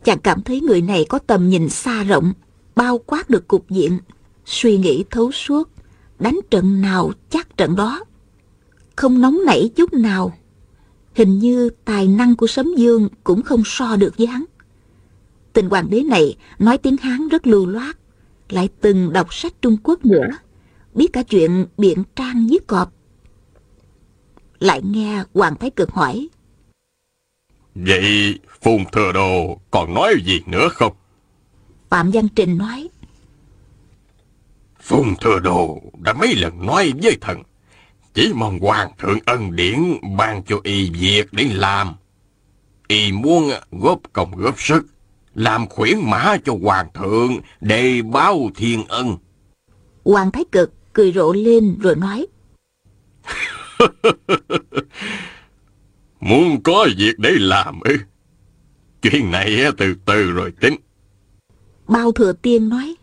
[0.04, 2.34] Chàng cảm thấy người này có tầm nhìn xa rộng,
[2.76, 3.99] bao quát được cục diện,
[4.45, 5.69] suy nghĩ thấu suốt,
[6.19, 8.04] đánh trận nào chắc trận đó.
[8.95, 10.34] Không nóng nảy chút nào.
[11.13, 14.45] Hình như tài năng của Sấm Dương cũng không so được với hắn.
[15.54, 17.97] Tình hoàng đế này nói tiếng Hán rất lưu loát,
[18.54, 20.28] lại từng đọc sách Trung Quốc nữa,
[20.94, 22.94] biết cả chuyện biện trang giết cọp.
[24.60, 26.28] Lại nghe Hoàng Thái Cực hỏi.
[27.76, 30.94] Vậy Phùng Thừa Đồ còn nói gì nữa không?
[31.89, 32.89] Phạm Văn Trình nói.
[34.82, 37.44] Phùng Thừa Đồ đã mấy lần nói với thần,
[38.13, 41.94] chỉ mong Hoàng thượng ân điển ban cho y việc để làm.
[42.88, 44.86] Y muốn góp công góp sức,
[45.36, 49.17] làm khuyến mã cho Hoàng thượng để báo thiên ân.
[50.06, 52.28] Hoàng Thái Cực cười rộ lên rồi nói.
[56.19, 57.98] Muốn có việc để làm ư?
[59.02, 60.76] Chuyện này từ từ rồi tính.
[61.88, 62.96] Bao thừa tiên nói.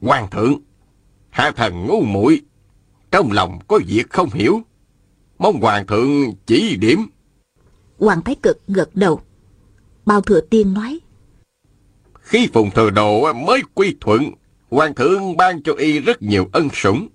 [0.00, 0.54] Hoàng thượng,
[1.30, 2.40] hạ thần ngu muội
[3.10, 4.60] trong lòng có việc không hiểu.
[5.38, 7.06] Mong hoàng thượng chỉ điểm.
[7.98, 9.20] Hoàng Thái Cực gật đầu.
[10.06, 11.00] Bao thừa tiên nói.
[12.20, 14.30] Khi phùng thừa đồ mới quy thuận,
[14.70, 17.08] hoàng thượng ban cho y rất nhiều ân sủng.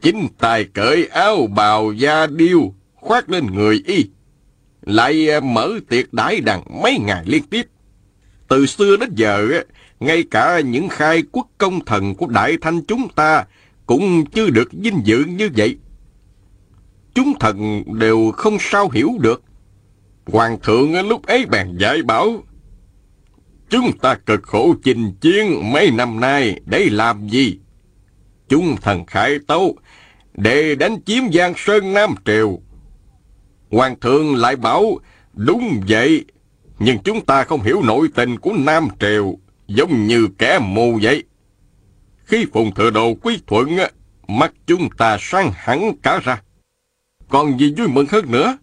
[0.00, 4.06] Chính tài cởi áo bào da điêu, khoác lên người y.
[4.82, 7.66] Lại à, mở tiệc đãi đằng mấy ngày liên tiếp.
[8.48, 9.48] Từ xưa đến giờ,
[10.00, 13.44] ngay cả những khai quốc công thần của Đại Thanh chúng ta
[13.86, 15.76] cũng chưa được vinh dự như vậy.
[17.14, 19.42] Chúng thần đều không sao hiểu được.
[20.32, 22.42] Hoàng thượng lúc ấy bèn dạy bảo,
[23.70, 27.58] Chúng ta cực khổ chinh chiến mấy năm nay để làm gì?
[28.48, 29.76] Chúng thần khải tấu
[30.34, 32.58] để đánh chiếm Giang Sơn Nam Triều.
[33.70, 34.98] Hoàng thượng lại bảo,
[35.34, 36.24] đúng vậy,
[36.78, 41.24] nhưng chúng ta không hiểu nội tình của Nam Triều, giống như kẻ mù vậy.
[42.24, 43.76] Khi Phùng Thừa Đồ quý thuận,
[44.28, 46.42] mắt chúng ta sang hẳn cả ra.
[47.28, 48.58] Còn gì vui mừng hơn nữa?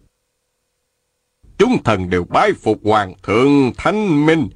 [1.58, 4.48] Chúng thần đều bái phục Hoàng thượng Thánh Minh.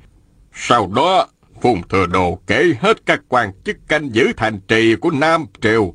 [0.54, 1.26] Sau đó,
[1.60, 5.94] Phùng Thừa Đồ kể hết các quan chức canh giữ thành trì của Nam Triều.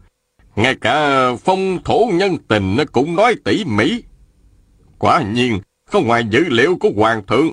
[0.55, 4.03] Ngay cả phong thổ nhân tình cũng nói tỉ mỉ.
[4.99, 7.49] Quả nhiên, không ngoài dữ liệu của Hoàng thượng.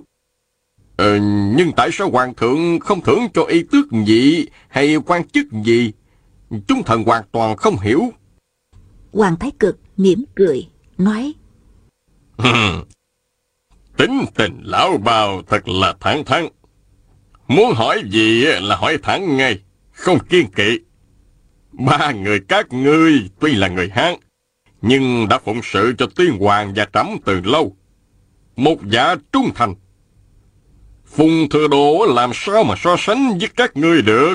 [0.97, 1.19] Ờ,
[1.57, 5.93] nhưng tại sao Hoàng thượng không thưởng cho y tước gì hay quan chức gì?
[6.69, 8.13] Chúng thần hoàn toàn không hiểu.
[9.13, 11.33] Hoàng Thái Cực mỉm cười, nói.
[14.03, 16.49] Tính tình lão bào thật là thẳng thắn.
[17.49, 19.59] Muốn hỏi gì là hỏi thẳng ngay,
[19.93, 20.79] không kiên kỵ.
[21.73, 24.15] Ba người các ngươi tuy là người Hán,
[24.81, 27.77] nhưng đã phụng sự cho tiên hoàng và trẫm từ lâu.
[28.57, 29.75] Một giả trung thành.
[31.07, 34.35] Phùng thừa đồ làm sao mà so sánh với các ngươi được?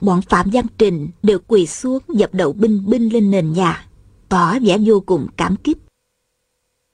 [0.00, 3.86] Bọn Phạm Văn Trình đều quỳ xuống dập đầu binh binh lên nền nhà,
[4.28, 5.78] tỏ vẻ vô cùng cảm kích.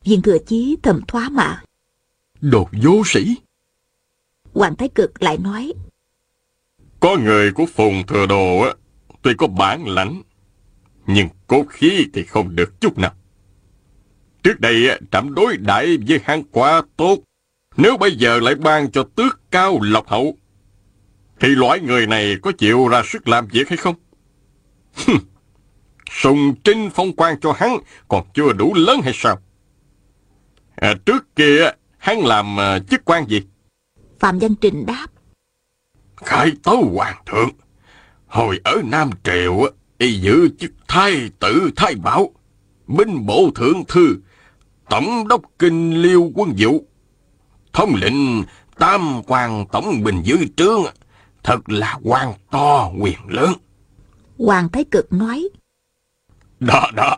[0.07, 1.63] Viên thừa chí thầm thoá mạ.
[2.41, 3.37] Đồ vô sĩ.
[4.53, 5.73] Hoàng Thái Cực lại nói.
[7.01, 8.75] Có người của Phùng Thừa Đồ á,
[9.23, 10.23] tuy có bản lãnh,
[11.07, 13.15] nhưng cốt khí thì không được chút nào.
[14.43, 17.19] Trước đây trạm đối đại với hắn quá tốt,
[17.77, 20.37] nếu bây giờ lại ban cho tước cao lộc hậu,
[21.41, 23.95] thì loại người này có chịu ra sức làm việc hay không?
[26.11, 29.39] Sùng trinh phong quan cho hắn còn chưa đủ lớn hay sao?
[30.77, 33.43] À, trước kia hắn làm uh, chức quan gì?
[34.21, 35.07] Phạm Văn Trình đáp.
[36.17, 37.51] Khai tấu hoàng thượng.
[38.27, 39.67] Hồi ở Nam Triều,
[39.99, 42.31] y giữ chức thái tử thái bảo,
[42.87, 44.17] binh bộ thượng thư,
[44.91, 46.85] tổng đốc kinh liêu quân vụ,
[47.73, 48.45] thống lĩnh
[48.79, 50.83] tam quan tổng bình dưới trướng,
[51.43, 53.53] thật là quan to quyền lớn.
[54.39, 55.49] Hoàng Thái Cực nói.
[56.61, 57.17] Đó đó,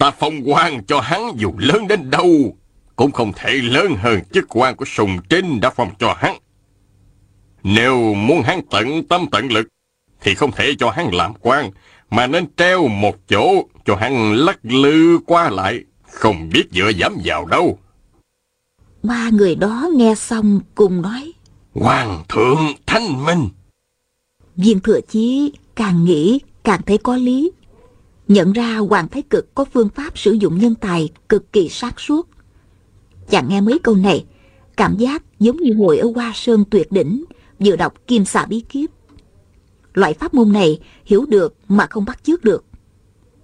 [0.00, 2.56] ta phong quan cho hắn dù lớn đến đâu,
[2.96, 6.36] cũng không thể lớn hơn chức quan của Sùng Trinh đã phong cho hắn.
[7.62, 9.68] Nếu muốn hắn tận tâm tận lực,
[10.20, 11.70] thì không thể cho hắn làm quan,
[12.10, 17.16] mà nên treo một chỗ cho hắn lắc lư qua lại, không biết dựa dẫm
[17.24, 17.78] vào đâu.
[19.02, 21.32] Ba người đó nghe xong cùng nói.
[21.74, 23.48] Hoàng thượng thanh minh.
[24.56, 27.50] Viên thừa chí càng nghĩ càng thấy có lý.
[28.30, 32.00] Nhận ra Hoàng Thái Cực có phương pháp sử dụng nhân tài cực kỳ sát
[32.00, 32.28] suốt.
[33.30, 34.24] Chàng nghe mấy câu này,
[34.76, 37.24] cảm giác giống như hồi ở Hoa Sơn tuyệt đỉnh,
[37.58, 38.90] vừa đọc Kim xà bí kíp.
[39.94, 42.64] Loại pháp môn này hiểu được mà không bắt chước được.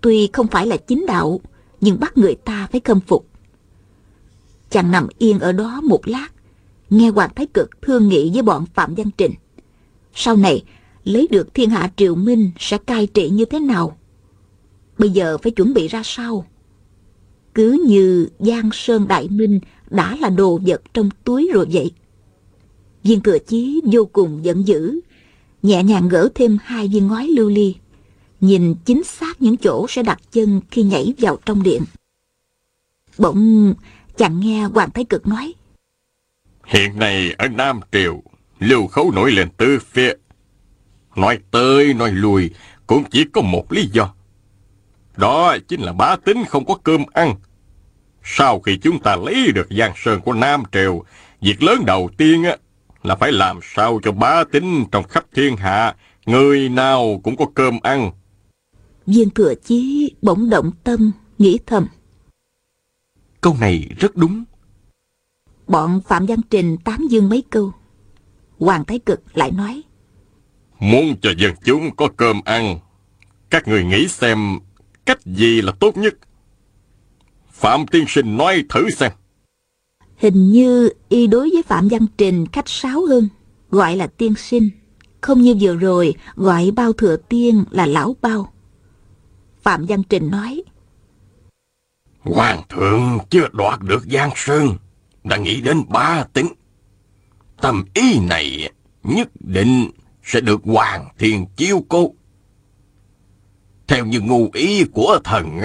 [0.01, 1.41] Tuy không phải là chính đạo,
[1.81, 3.27] nhưng bắt người ta phải khâm phục.
[4.71, 6.29] Chàng nằm yên ở đó một lát,
[6.91, 9.33] nghe Hoàng Thái Cực thương nghị với bọn Phạm Văn Trình.
[10.15, 10.65] Sau này,
[11.05, 13.97] lấy được thiên hạ triều minh sẽ cai trị như thế nào?
[14.99, 16.47] Bây giờ phải chuẩn bị ra sao?
[17.55, 21.93] Cứ như Giang Sơn Đại Minh đã là đồ vật trong túi rồi vậy.
[23.03, 25.01] Viên thừa chí vô cùng giận dữ,
[25.63, 27.75] nhẹ nhàng gỡ thêm hai viên ngói lưu ly,
[28.41, 31.83] nhìn chính xác những chỗ sẽ đặt chân khi nhảy vào trong điện.
[33.19, 33.75] Bỗng
[34.17, 35.55] chàng nghe Hoàng Thái Cực nói.
[36.65, 38.23] Hiện nay ở Nam Triều,
[38.59, 40.13] lưu khấu nổi lên tư phía.
[41.17, 42.51] Nói tới nói lui
[42.87, 44.16] cũng chỉ có một lý do.
[45.17, 47.35] Đó chính là bá tính không có cơm ăn.
[48.23, 51.05] Sau khi chúng ta lấy được Giang Sơn của Nam Triều,
[51.41, 52.57] việc lớn đầu tiên á,
[53.03, 55.95] là phải làm sao cho bá tính trong khắp thiên hạ,
[56.27, 58.11] người nào cũng có cơm ăn.
[59.07, 61.87] Viên thừa chí bỗng động tâm, nghĩ thầm.
[63.41, 64.45] Câu này rất đúng.
[65.67, 67.73] Bọn Phạm Văn Trình tán dương mấy câu.
[68.59, 69.83] Hoàng Thái Cực lại nói.
[70.79, 72.79] Muốn cho dân chúng có cơm ăn,
[73.51, 74.59] các người nghĩ xem
[75.07, 76.15] cách gì là tốt nhất.
[77.51, 79.13] Phạm Tiên Sinh nói thử xem.
[80.17, 83.29] Hình như y đối với Phạm Văn Trình khách sáo hơn,
[83.71, 84.71] gọi là tiên sinh.
[85.21, 88.53] Không như vừa rồi gọi bao thừa tiên là lão bao.
[89.63, 90.63] Phạm Văn Trình nói.
[92.21, 94.77] Hoàng thượng chưa đoạt được Giang Sơn,
[95.25, 96.49] đã nghĩ đến ba tính.
[97.61, 99.91] Tâm ý này nhất định
[100.25, 102.13] sẽ được Hoàng Thiên chiêu cố.
[103.89, 105.61] Theo như ngu ý của thần,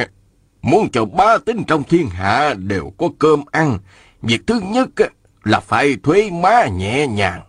[0.62, 3.78] muốn cho ba tính trong thiên hạ đều có cơm ăn,
[4.22, 4.90] việc thứ nhất
[5.44, 7.42] là phải thuế má nhẹ nhàng,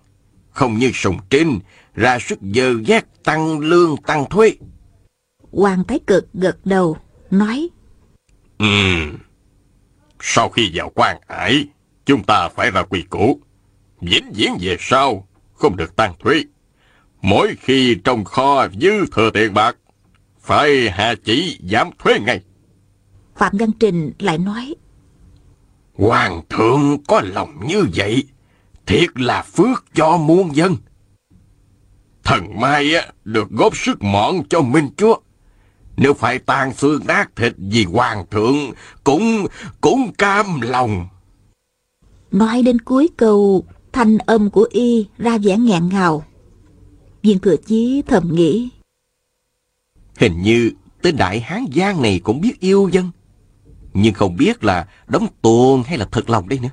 [0.50, 1.61] không như sùng trinh
[1.94, 4.52] ra sức dơ dét tăng lương tăng thuế.
[5.52, 6.96] Hoàng Thái Cực gật đầu,
[7.30, 7.68] nói.
[8.58, 9.18] Ừm,
[10.20, 11.66] sau khi vào quan ải,
[12.06, 13.40] chúng ta phải ra quy củ.
[14.00, 16.42] Vĩnh viễn về sau, không được tăng thuế.
[17.22, 19.76] Mỗi khi trong kho dư thừa tiền bạc,
[20.42, 22.40] phải hạ chỉ giảm thuế ngay.
[23.37, 24.74] Phạm Văn Trình lại nói.
[25.94, 28.24] Hoàng thượng có lòng như vậy,
[28.87, 30.76] thiệt là phước cho muôn dân.
[32.24, 35.16] Thần Mai á, được góp sức mọn cho Minh Chúa.
[35.96, 38.57] Nếu phải tan xương nát thịt vì Hoàng thượng,
[39.05, 39.46] cũng,
[39.81, 41.09] cũng cam lòng.
[42.31, 46.24] Nói đến cuối câu, thanh âm của y ra vẻ nghẹn ngào.
[47.22, 48.68] Viên thừa chí thầm nghĩ.
[50.16, 50.72] Hình như
[51.03, 53.11] tên đại hán giang này cũng biết yêu dân.
[53.94, 56.68] Nhưng không biết là đóng tuồng hay là thật lòng đây nữa.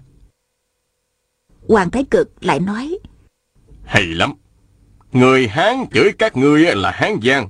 [1.67, 2.99] Hoàng Thái Cực lại nói.
[3.85, 4.33] Hay lắm.
[5.11, 7.49] Người Hán chửi các ngươi là Hán Giang.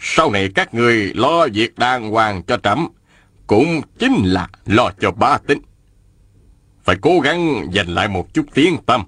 [0.00, 2.88] Sau này các người lo việc đàng hoàng cho trẫm
[3.46, 5.62] cũng chính là lo cho ba tính.
[6.84, 9.04] Phải cố gắng dành lại một chút tiếng tâm.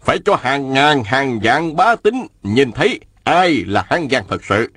[0.00, 4.44] Phải cho hàng ngàn hàng vạn bá tính nhìn thấy ai là Hán Giang thật
[4.44, 4.70] sự.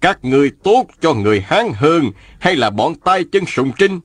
[0.00, 4.00] Các người tốt cho người Hán hơn hay là bọn tay chân sùng trinh?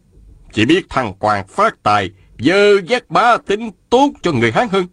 [0.53, 4.87] Chỉ biết thằng Hoàng phát tài, dơ dắt bá tính tốt cho người Hán hơn.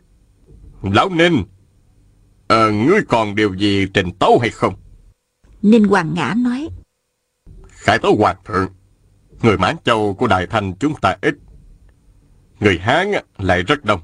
[0.82, 1.44] Lão Ninh,
[2.46, 4.74] ờ, ngươi còn điều gì trình tấu hay không?
[5.62, 6.68] Ninh Hoàng Ngã nói.
[7.68, 8.68] Khải tấu Hoàng thượng,
[9.42, 11.34] người Mãn Châu của Đại Thanh chúng ta ít.
[12.60, 14.00] Người Hán lại rất đông.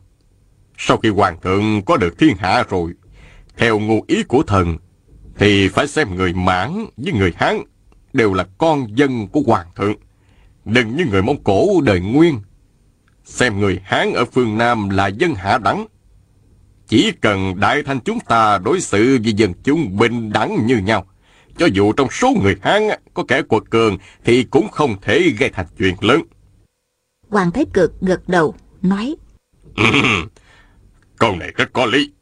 [0.79, 2.93] Sau khi Hoàng thượng có được thiên hạ rồi,
[3.57, 4.77] theo ngu ý của thần,
[5.39, 7.63] thì phải xem người Mãn với người Hán
[8.13, 9.95] đều là con dân của Hoàng thượng.
[10.65, 12.41] Đừng như người Mông Cổ đời Nguyên.
[13.25, 15.87] Xem người Hán ở phương Nam là dân hạ đẳng.
[16.89, 21.07] Chỉ cần Đại Thanh chúng ta đối xử với dân chúng bình đẳng như nhau.
[21.59, 22.83] Cho dù trong số người Hán
[23.15, 26.23] có kẻ quật cường thì cũng không thể gây thành chuyện lớn.
[27.29, 29.17] Hoàng Thái Cực gật đầu, nói.
[31.19, 32.13] Câu này rất có lý.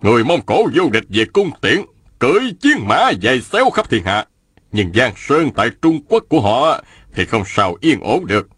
[0.00, 1.80] Người Mông Cổ vô địch về cung tiễn,
[2.18, 4.26] cưỡi chiến mã dày xéo khắp thiên hạ.
[4.72, 6.82] Nhưng Giang Sơn tại Trung Quốc của họ
[7.14, 8.48] thì không sao yên ổn được.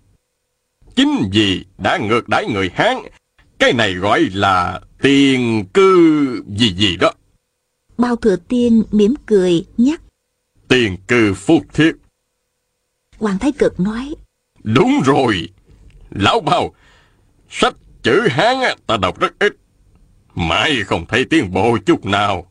[0.97, 2.97] Chính vì đã ngược đãi người Hán,
[3.59, 7.13] cái này gọi là tiền cư gì gì đó.
[7.99, 10.01] Bao thừa tiên mỉm cười nhắc.
[10.69, 11.93] Tiền cư phúc thiết.
[13.19, 14.15] Hoàng Thái Cực nói.
[14.63, 15.49] Đúng rồi.
[16.11, 16.75] Lão Bao,
[17.51, 19.57] sách chữ Hán ta đọc rất ít.
[20.35, 22.47] Mãi không thấy tiến bộ chút nào.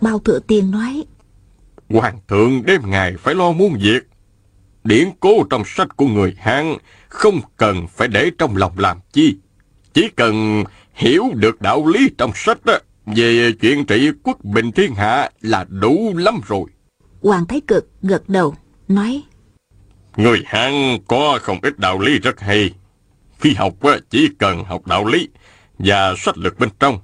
[0.00, 1.04] Bao thừa tiên nói.
[1.88, 4.02] Hoàng thượng đêm ngày phải lo muôn việc.
[4.84, 6.76] Điển cố trong sách của người Hán
[7.08, 9.36] không cần phải để trong lòng làm chi.
[9.92, 14.94] Chỉ cần hiểu được đạo lý trong sách đó, về chuyện trị quốc bình thiên
[14.94, 16.64] hạ là đủ lắm rồi.
[17.22, 18.54] Hoàng Thái Cực gật đầu,
[18.88, 19.22] nói.
[20.16, 22.74] Người Hán có không ít đạo lý rất hay.
[23.38, 23.74] Khi học
[24.10, 25.28] chỉ cần học đạo lý
[25.78, 26.98] và sách lược bên trong,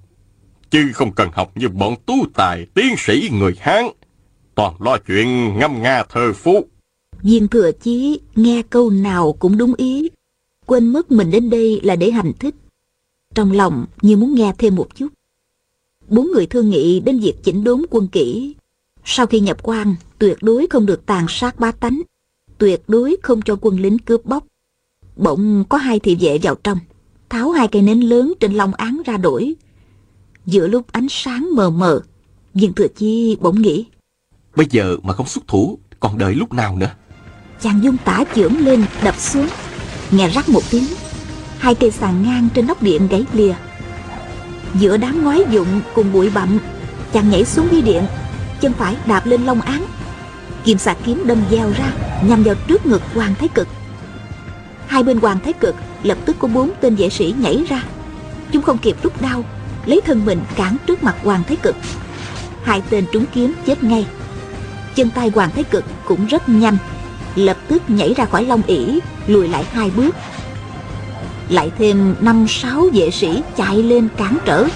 [0.70, 3.84] chứ không cần học như bọn tú tài tiến sĩ người Hán,
[4.54, 6.66] toàn lo chuyện ngâm nga thơ phú.
[7.22, 10.08] Viên thừa chí nghe câu nào cũng đúng ý,
[10.66, 12.54] quên mất mình đến đây là để hành thích.
[13.34, 15.08] Trong lòng như muốn nghe thêm một chút.
[16.08, 18.54] Bốn người thương nghị đến việc chỉnh đốn quân kỹ.
[19.04, 22.02] Sau khi nhập quan, tuyệt đối không được tàn sát ba tánh,
[22.58, 24.46] tuyệt đối không cho quân lính cướp bóc.
[25.16, 26.78] Bỗng có hai thị vệ vào trong,
[27.28, 29.54] tháo hai cây nến lớn trên long án ra đổi.
[30.46, 32.00] Giữa lúc ánh sáng mờ mờ,
[32.54, 33.86] viên thừa chi bỗng nghĩ.
[34.56, 36.90] Bây giờ mà không xuất thủ, còn đợi lúc nào nữa?
[37.60, 39.46] Chàng dung tả chưởng lên đập xuống,
[40.10, 40.84] nghe rắc một tiếng,
[41.58, 43.54] hai cây sàn ngang trên nóc điện gãy lìa.
[44.74, 46.58] Giữa đám ngói dụng cùng bụi bặm,
[47.12, 48.02] chàng nhảy xuống dưới điện,
[48.60, 49.84] chân phải đạp lên long án.
[50.64, 51.92] Kim xà kiếm đâm dao ra,
[52.28, 53.68] nhằm vào trước ngực Hoàng Thái Cực.
[54.86, 57.82] Hai bên Hoàng Thái Cực lập tức có bốn tên vệ sĩ nhảy ra.
[58.52, 59.44] Chúng không kịp rút đao,
[59.86, 61.76] lấy thân mình cản trước mặt Hoàng Thái Cực.
[62.62, 64.06] Hai tên trúng kiếm chết ngay.
[64.94, 66.76] Chân tay Hoàng Thái Cực cũng rất nhanh,
[67.34, 70.14] lập tức nhảy ra khỏi long ỷ, lùi lại hai bước.
[71.48, 74.66] Lại thêm năm sáu vệ sĩ chạy lên cản trở.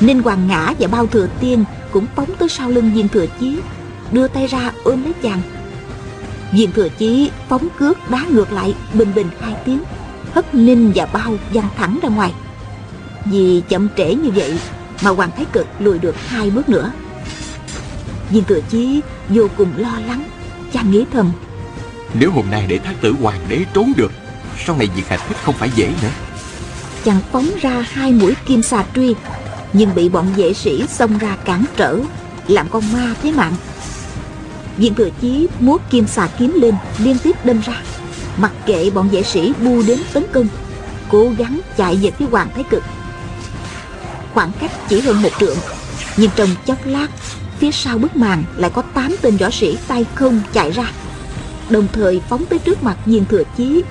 [0.00, 3.58] Ninh Hoàng Ngã và Bao Thừa Tiên cũng phóng tới sau lưng viên thừa chí,
[4.12, 5.40] đưa tay ra ôm lấy chàng.
[6.52, 9.80] Viên thừa chí phóng cước đá ngược lại bình bình hai tiếng,
[10.32, 12.32] hất Ninh và Bao văng thẳng ra ngoài.
[13.24, 14.58] Vì chậm trễ như vậy
[15.02, 16.92] mà Hoàng Thái Cực lùi được hai bước nữa.
[18.30, 20.24] Viên thừa chí vô cùng lo lắng,
[20.72, 21.32] chàng nghĩ thầm.
[22.14, 24.12] Nếu hôm nay để thái tử hoàng đế trốn được
[24.66, 26.10] Sau này việc hạch thích không phải dễ nữa.
[27.04, 29.14] Chàng phóng ra hai mũi kim xà truy
[29.72, 31.98] nhưng bị bọn vệ sĩ xông ra cản trở
[32.48, 33.54] làm con ma thế mạng.
[34.76, 37.82] Viên thừa chí múa kim xà kiếm lên liên tiếp đâm ra.
[38.36, 40.46] Mặc kệ bọn vệ sĩ bu đến tấn công
[41.10, 42.82] cố gắng chạy về phía hoàng thái cực
[44.34, 45.56] khoảng cách chỉ hơn một trượng.
[46.16, 47.06] Nhưng trong chốc lát,
[47.58, 50.92] phía sau bức màn lại có tám tên võ sĩ tay không chạy ra.
[51.70, 53.82] Đồng thời phóng tới trước mặt viên thừa chí.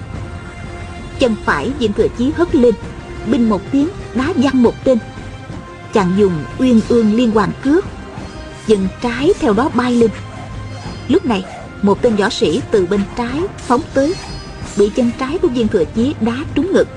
[1.19, 2.75] Chân phải viên thừa chí hất lên,
[3.27, 4.97] binh một tiếng đá văng một tên.
[5.93, 7.85] Chàng dùng uyên ương liên hoàn cước
[8.69, 10.11] chân trái theo đó bay lên.
[11.07, 11.45] Lúc này,
[11.81, 14.15] một tên võ sĩ từ bên trái phóng tới.
[14.77, 16.87] Bị chân trái của viên thừa chí đá trúng ngực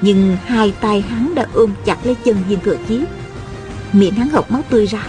[0.00, 3.04] nhưng hai tay hắn đã ôm chặt lấy chân viên thừa chí.
[3.92, 5.06] Miệng hắn học máu tươi ra,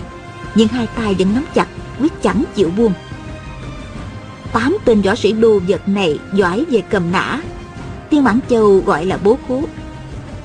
[0.56, 1.68] nhưng hai tay vẫn nắm chặt,
[2.00, 2.94] quyết chẳng chịu buông.
[4.54, 7.42] Tám tên võ sĩ đô vật này giỏi về cầm nã.
[8.10, 9.64] Tiên mãn châu gọi là bố khố.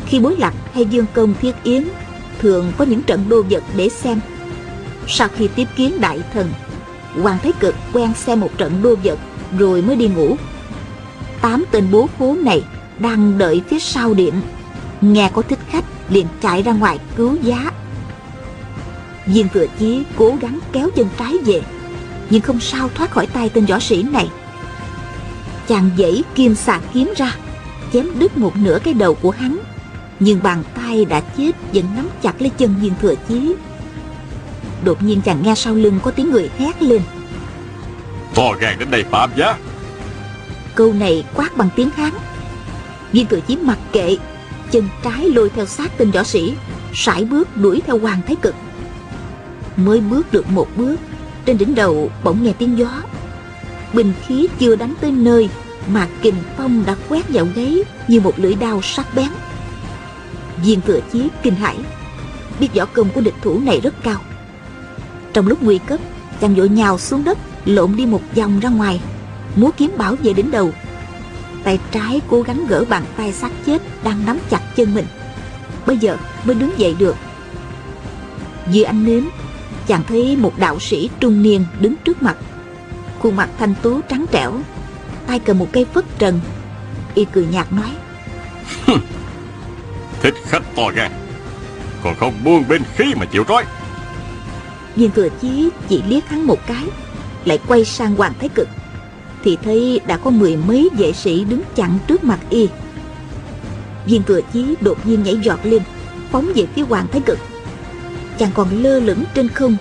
[0.06, 1.84] Khi bối lạc hay dương công thiết yến,
[2.38, 4.20] thường có những trận đô vật để xem.
[5.06, 6.52] Sau khi tiếp kiến đại thần,
[7.22, 9.18] hoàng thái cực quen xem một trận đô vật,
[9.58, 10.36] rồi mới đi ngủ.
[11.40, 12.62] Tám tên bố khố này
[12.98, 14.34] đang đợi phía sau điện.
[15.00, 17.70] Nghe có thích khách liền chạy ra ngoài cứu giá.
[19.26, 21.62] Viên thừa chí cố gắng kéo chân trái về
[22.30, 24.28] nhưng không sao thoát khỏi tay tên võ sĩ này.
[25.68, 27.36] Chàng dãy kim xà kiếm ra
[27.92, 29.58] chém đứt một nửa cái đầu của hắn
[30.20, 33.54] nhưng bàn tay đã chết vẫn nắm chặt lấy chân viên thừa chí.
[34.84, 37.02] Đột nhiên chàng nghe sau lưng có tiếng người hét lên.
[38.34, 39.56] To gan đến đây phạm giá.
[40.74, 42.12] Câu này quát bằng tiếng hán
[43.12, 44.16] viên thừa chí mặc kệ,
[44.70, 46.54] chân trái lôi theo sát tên võ sĩ,
[46.94, 48.54] sải bước đuổi theo hoàng thái cực.
[49.76, 50.96] Mới bước được một bước,
[51.46, 53.02] trên đỉnh đầu bỗng nghe tiếng gió.
[53.92, 55.48] Bình khí chưa đánh tới nơi
[55.88, 59.28] mà kình phong đã quét vào gáy như một lưỡi đao sắc bén.
[60.64, 61.76] Viên thừa chí kinh hãi,
[62.60, 64.20] biết võ công của địch thủ này rất cao.
[65.32, 66.00] Trong lúc nguy cấp,
[66.40, 69.00] chàng vội nhào xuống đất, lộn đi một vòng ra ngoài,
[69.56, 70.72] múa kiếm bảo vệ đỉnh đầu
[71.64, 75.06] tay trái cố gắng gỡ bàn tay xác chết đang nắm chặt chân mình.
[75.86, 77.16] Bây giờ mới đứng dậy được.
[78.70, 79.28] Dưới ánh nến
[79.86, 82.36] chàng thấy một đạo sĩ trung niên đứng trước mặt.
[83.18, 84.60] Khuôn mặt thanh tú trắng trẻo
[85.26, 86.40] tay cầm một cây phất trần.
[87.14, 87.90] Y cười nhạt nói
[90.22, 91.12] thích khách to gan
[92.02, 93.64] còn không buông bên khí mà chịu trói.
[94.96, 96.84] Viên thừa chí chỉ liếc hắn một cái
[97.44, 98.68] lại quay sang hoàng thái cực
[99.44, 102.68] thì thấy đã có mười mấy vệ sĩ đứng chặn trước mặt y.
[104.06, 105.82] Viên thừa chí đột nhiên nhảy giọt lên,
[106.30, 107.38] phóng về phía hoàng thái cực.
[108.38, 109.76] Chàng còn lơ lửng trên không,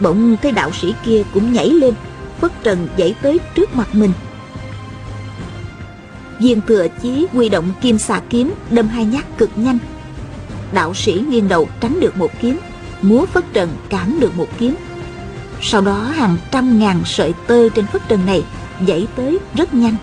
[0.00, 1.94] bỗng thấy đạo sĩ kia cũng nhảy lên,
[2.40, 4.12] phất trần dãy tới trước mặt mình.
[6.40, 9.78] Viên thừa chí huy động kim xà kiếm đâm hai nhát cực nhanh.
[10.72, 12.56] Đạo sĩ nghiêng đầu tránh được một kiếm,
[13.02, 14.74] múa phất trần cản được một kiếm.
[15.60, 18.44] Sau đó hàng trăm ngàn sợi tơ trên phất trần này
[18.88, 19.96] dãy tới rất nhanh.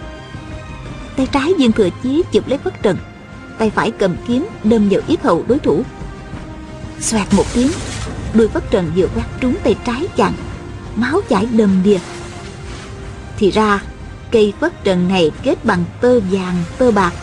[1.18, 2.98] Tay trái dương thừa chí chụp lấy phất trần,
[3.58, 5.84] tay phải cầm kiếm đâm vào yết hầu đối thủ.
[7.00, 7.72] Xoẹt một tiếng,
[8.34, 10.34] đuôi phất trần vừa quát trúng tay trái chàng,
[10.96, 12.00] máu chảy đầm đìa.
[13.38, 13.82] Thì ra,
[14.32, 17.14] cây phất trần này kết bằng tơ vàng, tơ bạc.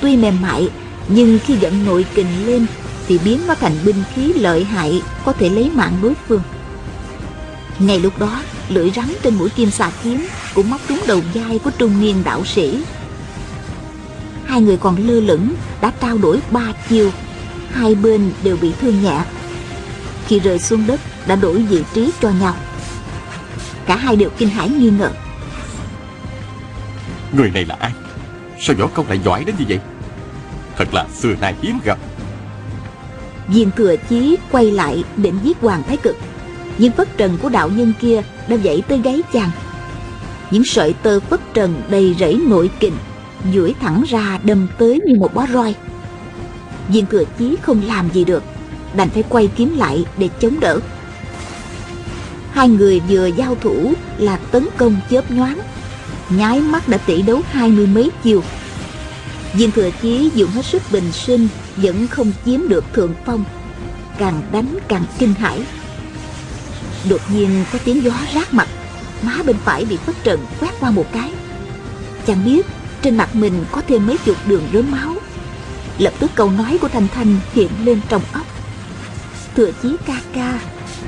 [0.00, 0.70] Tuy mềm mại,
[1.08, 2.66] nhưng khi dẫn nội kình lên
[3.08, 6.42] thì biến nó thành binh khí lợi hại có thể lấy mạng đối phương
[7.78, 11.58] ngay lúc đó lưỡi rắn trên mũi kim xà kiếm cũng móc trúng đầu vai
[11.58, 12.84] của trung niên đạo sĩ.
[14.44, 17.10] Hai người còn lơ lửng đã trao đổi ba chiêu.
[17.72, 19.24] Hai bên đều bị thương nhẹ.
[20.26, 22.54] Khi rơi xuống đất đã đổi vị trí cho nhau.
[23.86, 25.10] Cả hai đều kinh hãi nghi ngờ.
[27.32, 27.92] Người này là ai?
[28.60, 29.78] Sao võ công lại giỏi đến như vậy?
[30.76, 31.98] Thật là xưa nay hiếm gặp.
[33.48, 36.16] Viên thừa chí quay lại định giết hoàng thái cực
[36.78, 39.50] những phất trần của đạo nhân kia đã dậy tới gáy chàng.
[40.50, 42.94] Những sợi tơ phất trần đầy rẫy nội kình,
[43.54, 45.74] duỗi thẳng ra đâm tới như một bó roi.
[46.88, 48.42] Viên thừa chí không làm gì được,
[48.96, 50.80] đành phải quay kiếm lại để chống đỡ.
[52.52, 55.58] Hai người vừa giao thủ là tấn công chớp nhoáng,
[56.30, 58.42] nháy mắt đã tỷ đấu hai mươi mấy chiều.
[59.52, 63.44] Viên thừa chí dùng hết sức bình sinh, vẫn không chiếm được thượng phong,
[64.18, 65.64] càng đánh càng kinh hãi
[67.08, 68.68] đột nhiên có tiếng gió rát mặt.
[69.22, 71.32] Má bên phải bị phất trần quét qua một cái.
[72.26, 72.66] Chẳng biết
[73.02, 75.14] trên mặt mình có thêm mấy chục đường rớm máu.
[75.98, 78.46] Lập tức câu nói của thanh thanh hiện lên trong óc.
[79.56, 80.60] Thừa chí ca ca,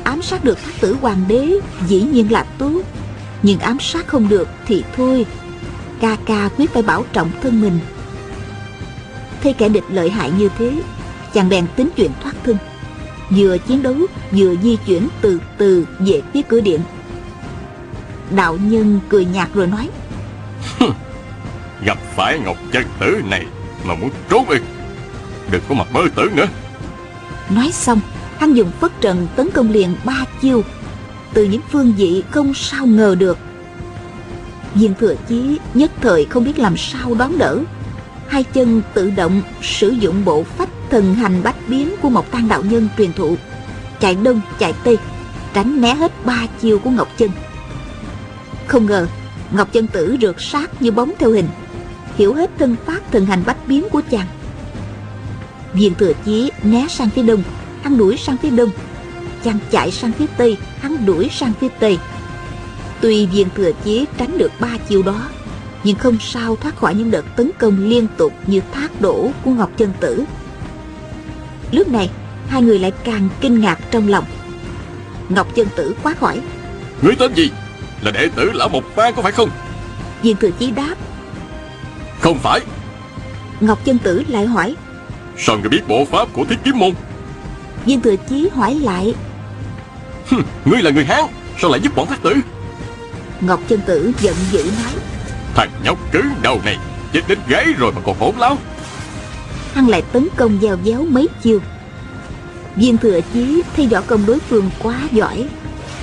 [0.04, 1.50] ám sát được thác tử hoàng đế
[1.88, 2.82] dĩ nhiên là tốt.
[3.42, 5.26] Nhưng ám sát không được thì thôi.
[6.00, 7.78] Ca ca quyết phải bảo trọng thân mình.
[9.42, 10.82] Thấy kẻ địch lợi hại như thế,
[11.34, 12.56] chàng bèn tính chuyện thoát thân
[13.30, 13.96] vừa chiến đấu
[14.32, 16.80] vừa di chuyển từ từ về phía cửa điện.
[18.30, 19.88] Đạo nhân cười nhạt rồi nói
[21.84, 23.46] Gặp phải Ngọc Chân Tử này
[23.84, 24.58] Mà muốn trốn ư
[25.50, 26.46] Đừng có mà mơ tưởng nữa.
[27.50, 28.00] Nói xong
[28.38, 30.62] hắn dùng phất trần tấn công liền ba chiêu.
[31.32, 33.38] Từ những phương vị không sao ngờ được.
[34.74, 37.58] Viên thừa chí nhất thời không biết làm sao đón đỡ.
[38.28, 42.48] Hai chân tự động sử dụng bộ phách thần hành bách biến của một tăng
[42.48, 43.36] đạo nhân truyền thụ.
[44.00, 44.98] Chạy đông, chạy tây,
[45.54, 47.30] tránh né hết ba chiêu của ngọc chân.
[48.66, 49.06] Không ngờ,
[49.50, 51.48] ngọc chân tử rượt sát như bóng theo hình,
[52.16, 54.26] hiểu hết thân pháp thần hành bách biến của chàng.
[55.72, 57.42] Viên thừa chí né sang phía đông,
[57.82, 58.70] hắn đuổi sang phía đông.
[59.44, 61.98] Chàng chạy sang phía tây, hắn đuổi sang phía tây.
[63.00, 65.28] Tuy viên thừa chí tránh được ba chiêu đó,
[65.84, 69.50] nhưng không sao thoát khỏi những đợt tấn công liên tục như thác đổ của
[69.50, 70.24] ngọc chân tử
[71.72, 72.10] lúc này
[72.48, 74.24] hai người lại càng kinh ngạc trong lòng.
[75.28, 76.40] Ngọc chân tử quát hỏi
[77.02, 77.50] Ngươi tên gì?
[78.00, 79.50] Là đệ tử lão một phan có phải không?
[80.22, 80.94] Viên thừa chí đáp.
[82.20, 82.60] Không phải.
[83.60, 84.76] Ngọc chân tử lại hỏi.
[85.38, 86.90] Sao ngươi biết bộ pháp của thiết kiếm môn?
[87.84, 89.14] Viên thừa chí hỏi lại.
[90.30, 91.24] Hừm, Ngươi là người Hán
[91.60, 92.34] Sao lại giúp bọn thác tử?
[93.40, 94.92] Ngọc chân tử giận dữ nói.
[95.54, 96.78] Thằng nhóc cứng đầu này
[97.12, 98.58] Chết đến gáy rồi mà còn hỗn láo
[99.76, 101.60] hắn lại tấn công gieo déo mấy chiêu.
[102.76, 105.48] Viên thừa chí thấy võ công đối phương quá giỏi,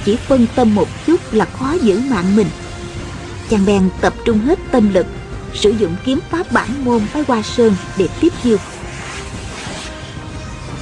[0.05, 2.47] chỉ phân tâm một chút là khó giữ mạng mình.
[3.49, 5.05] Chàng bèn tập trung hết tâm lực,
[5.53, 8.57] sử dụng kiếm pháp bản môn phái hoa sơn để tiếp chiêu.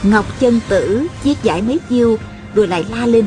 [0.03, 2.17] Ngọc chân tử chiếc giải mấy chiêu,
[2.55, 3.25] rồi lại la lên.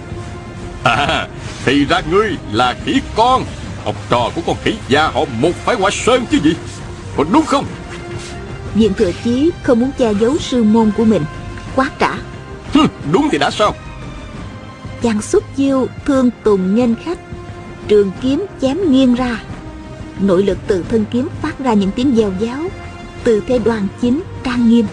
[0.85, 1.29] À
[1.65, 3.45] Thì ra ngươi là khỉ con,
[3.85, 6.55] Học trò của con khỉ già họ một phái hoa sơn chứ gì?
[7.17, 7.65] Có đúng không?
[8.75, 11.23] Viên thừa chí không muốn che giấu sư môn của mình.
[11.99, 12.15] Trả
[12.73, 13.75] Hừm, Đúng thì đã sao
[15.03, 17.19] chàng xuất chiêu thương tùng nhân khách.
[17.89, 19.41] Trường kiếm chém nghiêng ra.
[20.21, 22.69] Nội lực từ thân kiếm phát ra những tiếng gieo giáo.
[23.25, 24.87] Từ thế đoàn chính trang nghiêm.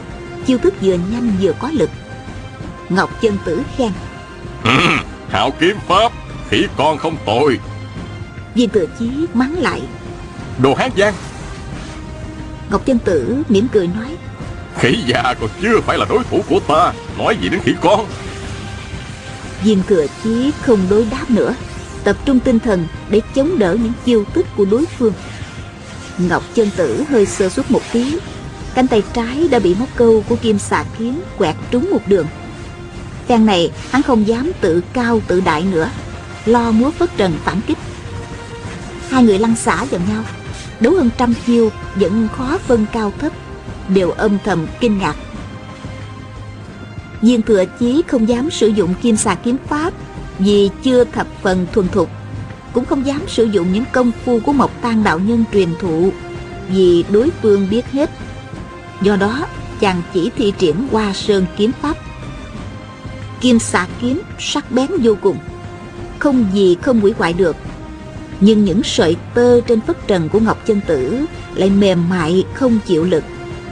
[0.45, 1.89] Chiêu thức vừa nhanh vừa có lực.
[2.89, 3.91] Ngọc chân tử khen.
[5.29, 6.11] Hảo kiếm pháp
[6.49, 7.59] Khỉ con không tội
[8.55, 9.81] viên thừa chí mắng lại.
[10.57, 11.13] Đồ hán giang
[12.71, 14.17] ngọc chân tử mỉm cười nói
[14.77, 16.93] Khỉ già còn chưa phải là đối thủ của ta.
[17.17, 18.05] Nói gì đến khỉ con?
[19.63, 21.55] Viên thừa chí không đối đáp nữa
[22.03, 25.13] tập trung tinh thần để chống đỡ những chiêu thức của đối phương.
[26.17, 28.17] Ngọc chân tử hơi sơ suất một tí
[28.75, 32.27] cánh tay trái đã bị móc câu của kim xà kiếm quẹt trúng một đường.
[33.27, 35.89] Phen này hắn không dám tự cao tự đại nữa
[36.45, 37.77] lo múa phất trần phản kích.
[39.09, 40.23] Hai người lăn xả vào nhau
[40.81, 43.31] đấu hơn trăm chiêu, vẫn khó phân cao thấp.
[43.89, 45.15] Đều âm thầm, kinh ngạc.
[47.21, 49.93] Viên thừa chí không dám sử dụng kim xà kiếm pháp,
[50.39, 52.09] vì chưa thập phần thuần thục.
[52.73, 56.11] Cũng không dám sử dụng những công phu của mộc tan đạo nhân truyền thụ,
[56.69, 58.09] vì đối phương biết hết.
[59.01, 59.45] Do đó,
[59.79, 61.97] chàng chỉ thi triển qua sơn kiếm pháp.
[63.41, 65.37] Kim xà kiếm sắc bén vô cùng.
[66.19, 67.55] Không gì không hủy hoại được
[68.41, 71.25] nhưng những sợi tơ trên phất trần của ngọc chân tử
[71.55, 73.23] lại mềm mại, không chịu lực,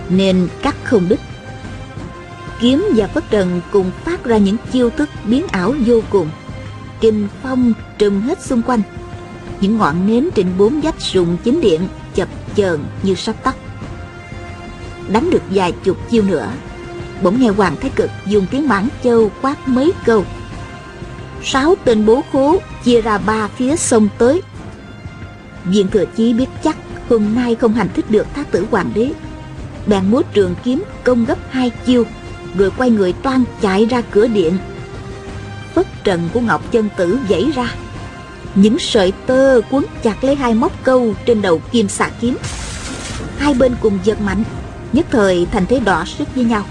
[0.09, 1.19] nên cắt không đứt.
[2.61, 6.29] Kiếm và phất trần cùng phát ra những chiêu thức biến ảo vô cùng.
[7.01, 8.81] Kinh phong trùm hết xung quanh.
[9.61, 11.81] Những ngọn nến trên bốn vách sùng chính điện
[12.15, 13.55] chập chờn như sắp tắt.
[15.07, 16.51] Đánh được vài chục chiêu nữa,
[17.23, 20.25] bỗng nghe hoàng thái cực dùng tiếng mãn châu quát mấy câu.
[21.43, 24.41] Sáu tên bố khố chia ra ba phía sông tới
[25.65, 26.77] viện thừa chí biết chắc
[27.09, 29.11] hôm nay không hành thích được thái tử hoàng đế.
[29.87, 32.03] Bèn múa trường kiếm công gấp hai chiêu,
[32.57, 34.57] rồi quay người toan chạy ra cửa điện.
[35.75, 37.73] Phất trần của ngọc chân tử dãy ra.
[38.55, 42.37] Những sợi tơ quấn chặt lấy hai móc câu trên đầu kim xà kiếm.
[43.37, 44.43] Hai bên cùng giật mạnh,
[44.93, 46.65] nhất thời thành thế đỏ sức với nhau.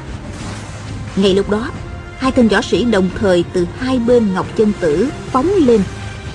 [1.16, 1.70] Ngay lúc đó,
[2.18, 5.82] hai tên võ sĩ đồng thời từ hai bên ngọc chân tử phóng lên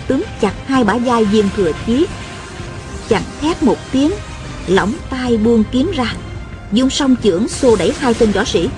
[0.08, 2.06] tướng chặt hai bả vai viên thừa chí
[3.10, 4.12] chàng thét một tiếng,
[4.68, 6.14] lỏng tay buông kiếm ra.
[6.72, 8.70] Dùng song chưởng xô đẩy hai tên võ sĩ.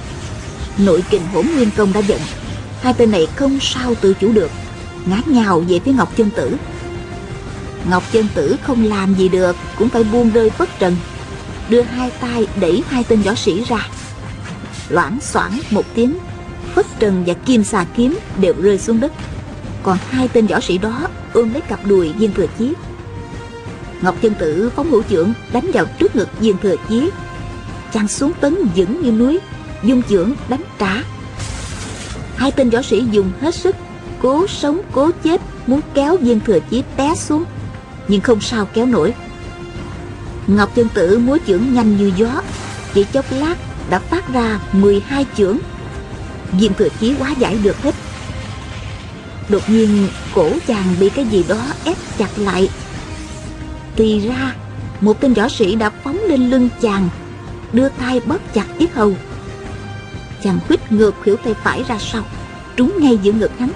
[0.78, 2.22] Nội kình hỗn nguyên công đã giận.
[2.82, 4.52] Hai tên này không sao tự chủ được.
[5.06, 6.56] Ngã nhào về phía ngọc chân tử.
[7.90, 10.96] Ngọc chân tử không làm gì được, cũng phải buông rơi phất trần.
[11.70, 13.88] Đưa hai tay đẩy hai tên võ sĩ ra.
[14.90, 16.18] Loảng xoảng một tiếng
[16.76, 19.12] phất trần và kim xà kiếm đều rơi xuống đất.
[19.84, 22.74] Còn hai tên võ sĩ đó ôm lấy cặp đùi viên thừa chí
[24.02, 27.10] ngọc chân tử phóng hữu trưởng đánh vào trước ngực viên thừa chí.
[27.94, 29.40] Chàng xuống tấn vững như núi
[29.84, 31.04] dung chưởng đánh trả
[32.36, 33.76] hai tên võ sĩ dùng hết sức,
[34.22, 37.44] cố sống, cố chết, muốn kéo viên thừa chí té xuống,
[38.08, 39.14] nhưng không sao kéo nổi.
[40.48, 42.42] Ngọc chân tử múa chưởng nhanh như gió,
[42.94, 43.56] chỉ chốc lát
[43.90, 45.58] đã phát ra 12 chưởng
[46.52, 47.96] viên thừa chí quá giải được hết.
[49.50, 52.70] Đột nhiên, cổ chàng bị cái gì đó ép chặt lại
[53.96, 54.56] thì ra,
[55.02, 57.10] một tên võ sĩ đã phóng lên lưng chàng,
[57.74, 59.14] đưa tay bóp chặt yết hầu.
[60.44, 62.24] Chàng quýt ngược khuỷu tay phải ra sau,
[62.76, 63.70] trúng ngay giữa ngực hắn.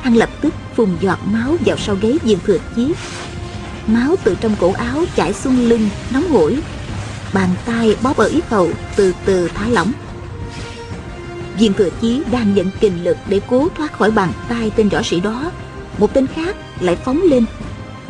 [0.00, 2.92] Hắn lập tức phun giọt máu vào sau gáy diện thừa chí.
[3.86, 6.58] Máu từ trong cổ áo chảy xuống lưng, nóng hổi.
[7.32, 9.92] Bàn tay bóp ở yết hầu từ từ thả lỏng.
[11.58, 15.02] Viên thừa chí đang nhận kình lực để cố thoát khỏi bàn tay tên võ
[15.02, 15.50] sĩ đó.
[15.98, 17.44] Một tên khác lại phóng lên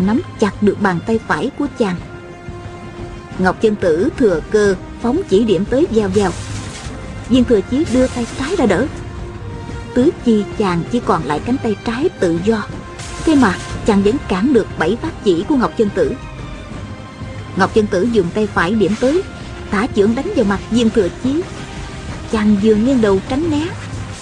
[0.07, 1.97] nắm chặt được bàn tay phải của chàng.
[3.39, 6.33] Ngọc chân tử thừa cơ phóng chỉ điểm tới giao giao.
[7.29, 8.87] Viên thừa chí đưa tay trái ra đỡ.
[9.95, 12.67] Tứ chi chàng chỉ còn lại cánh tay trái tự do.
[13.25, 16.13] Thế mà chàng vẫn cản được bảy phát chỉ của ngọc chân tử.
[17.57, 19.23] Ngọc chân tử dùng tay phải điểm tới,
[19.71, 21.43] thả chưởng đánh vào mặt viên thừa chí.
[22.33, 23.69] Chàng vừa nghiêng đầu tránh né,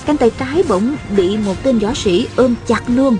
[0.07, 3.17] cánh tay trái bỗng bị một tên võ sĩ ôm chặt luôn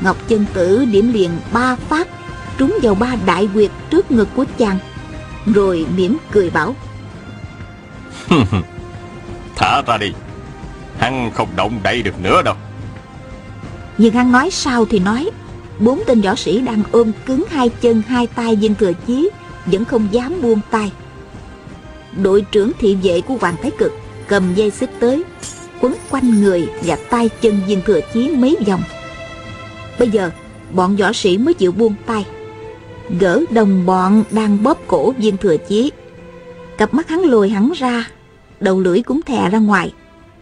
[0.00, 2.08] ngọc chân tử điểm liền ba phát
[2.58, 4.78] trúng vào ba đại quyệt trước ngực của chàng
[5.54, 6.74] rồi mỉm cười bảo.
[9.56, 10.12] Thả ra đi
[10.98, 12.54] Hắn không động đậy được nữa đâu.
[13.98, 15.30] Nhưng hắn nói sao thì nói
[15.78, 19.30] bốn tên võ sĩ đang ôm cứng hai chân hai tay viên thừa chí
[19.66, 20.92] vẫn không dám buông tay.
[22.22, 23.92] Đội trưởng thị vệ của hoàng thái cực
[24.28, 25.24] cầm dây xích tới
[25.80, 28.82] quấn quanh người và tay chân viên thừa chí mấy vòng
[29.98, 30.30] bây giờ
[30.72, 32.26] bọn võ sĩ mới chịu buông tay
[33.20, 35.92] gỡ đồng bọn đang bóp cổ viên thừa chí
[36.78, 38.10] cặp mắt hắn lồi hắn ra
[38.60, 39.94] đầu lưỡi cũng thè ra ngoài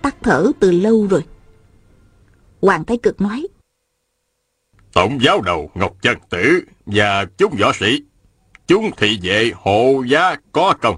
[0.03, 1.25] tắt thở từ lâu rồi
[2.61, 3.47] hoàng thái cực nói
[4.95, 8.03] Tổng giáo đầu Ngọc Chân Tử và chúng võ sĩ,
[8.67, 10.97] chúng thị vệ hộ giá có công,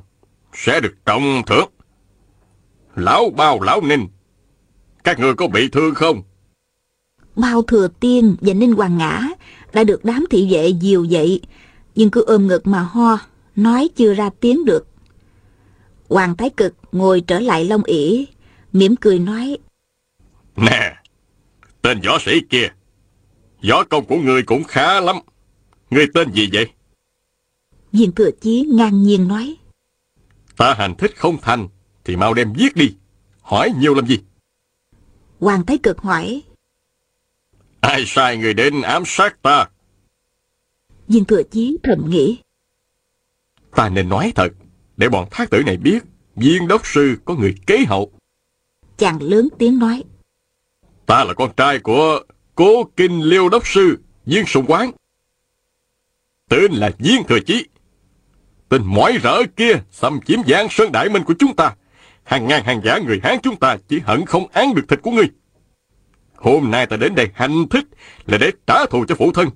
[0.52, 1.68] sẽ được trọng thưởng.
[2.96, 4.06] Lão bao lão ninh,
[5.04, 6.22] các người có bị thương không?
[7.36, 9.22] Mao Thừa Tiên và Ninh Hoàng Ngã
[9.72, 11.40] đã được đám thị vệ dìu dậy,
[11.94, 13.18] nhưng cứ ôm ngực mà ho,
[13.56, 14.86] nói chưa ra tiếng được.
[16.08, 18.26] Hoàng Thái Cực ngồi trở lại Long ỉ,
[18.72, 19.58] mỉm cười nói,
[20.56, 20.96] Nè,
[21.82, 22.68] tên võ sĩ kia,
[23.68, 25.16] võ công của người cũng khá lắm.
[25.90, 26.66] Người tên gì vậy?
[27.92, 29.56] Viên Thừa Chí ngang nhiên nói,
[30.56, 31.68] Ta hành thích không thành,
[32.04, 32.94] thì mau đem giết đi.
[33.40, 34.18] Hỏi nhiều làm gì?
[35.40, 36.42] Hoàng Thái Cực hỏi,
[37.86, 39.68] Ai sai người đến ám sát ta?
[41.08, 42.38] Viên Thừa Chí thầm nghĩ,
[43.74, 44.48] Ta nên nói thật,
[44.96, 46.04] để bọn thác tử này biết,
[46.36, 48.12] viên đốc sư có người kế hậu.
[48.96, 50.04] chàng lớn tiếng nói,
[51.06, 52.20] Ta là con trai của
[52.54, 54.90] cố kinh liêu đốc sư, viên sùng quán.
[56.48, 57.66] Tên là viên thừa chí.
[58.68, 61.74] Tên mỏi rỡ kia xâm chiếm giang sơn đại minh của chúng ta.
[62.24, 65.10] Hàng ngàn hàng giả người Hán chúng ta chỉ hận không ăn được thịt của
[65.10, 65.26] ngươi.
[66.36, 67.84] Hôm nay ta đến đây hành thích
[68.26, 69.48] là để trả thù cho phụ thân.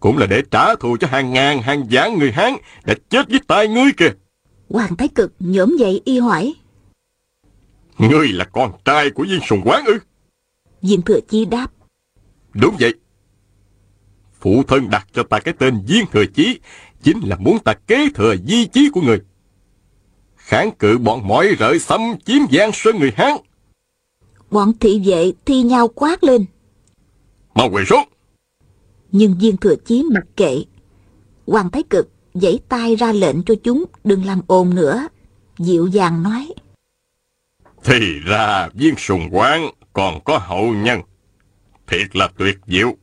[0.00, 2.52] Cũng là để trả thù cho hàng ngàn hàng giả người Hán
[2.84, 4.10] đã chết với tay ngươi kìa.
[4.68, 6.54] Hoàng Thái Cực nhổm dậy y hỏi,
[7.98, 9.98] Ngươi là con trai của viên sùng quán ư?
[10.82, 11.66] Viên Thừa Chí đáp,
[12.54, 12.94] Đúng vậy.
[14.40, 16.60] Phụ thân đặt cho ta cái tên Viên Thừa Chí
[17.02, 19.20] chính là muốn ta kế thừa di chí của người.
[20.36, 23.32] Kháng cự bọn mỏi rợi xâm chiếm giang sơn người Hán.
[24.50, 26.44] Bọn thị vệ thi nhau quát lên,
[27.54, 28.08] Mau quỳ xuống.
[29.12, 30.64] nhưng Viên Thừa Chí mặc kệ.
[31.46, 35.08] Hoàng Thái Cực giãy tay ra lệnh cho chúng đừng làm ồn nữa,
[35.58, 36.48] dịu dàng nói,
[37.84, 41.00] Thì ra viên sùng quán còn có hậu nhân.
[41.86, 42.96] Thiệt là tuyệt diệu.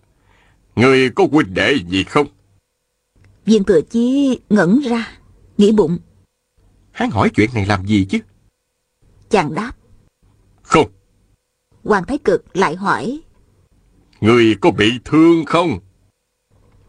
[0.75, 2.27] Người có huynh đệ gì không?
[3.45, 5.17] Viên Thừa Chí ngẩn ra,
[5.57, 5.97] nghĩ bụng,
[6.91, 8.19] Hắn hỏi chuyện này làm gì chứ?
[9.29, 9.71] chàng đáp.
[10.61, 10.91] Không.
[11.87, 13.19] Hoàng Thái Cực lại hỏi,
[14.21, 15.79] Người có bị thương không?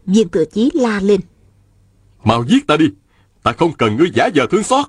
[0.05, 1.21] Viên Thừa Chí la lên.
[2.23, 2.85] Mau giết ta đi.
[3.43, 4.85] Ta không cần ngươi giả vờ thương xót.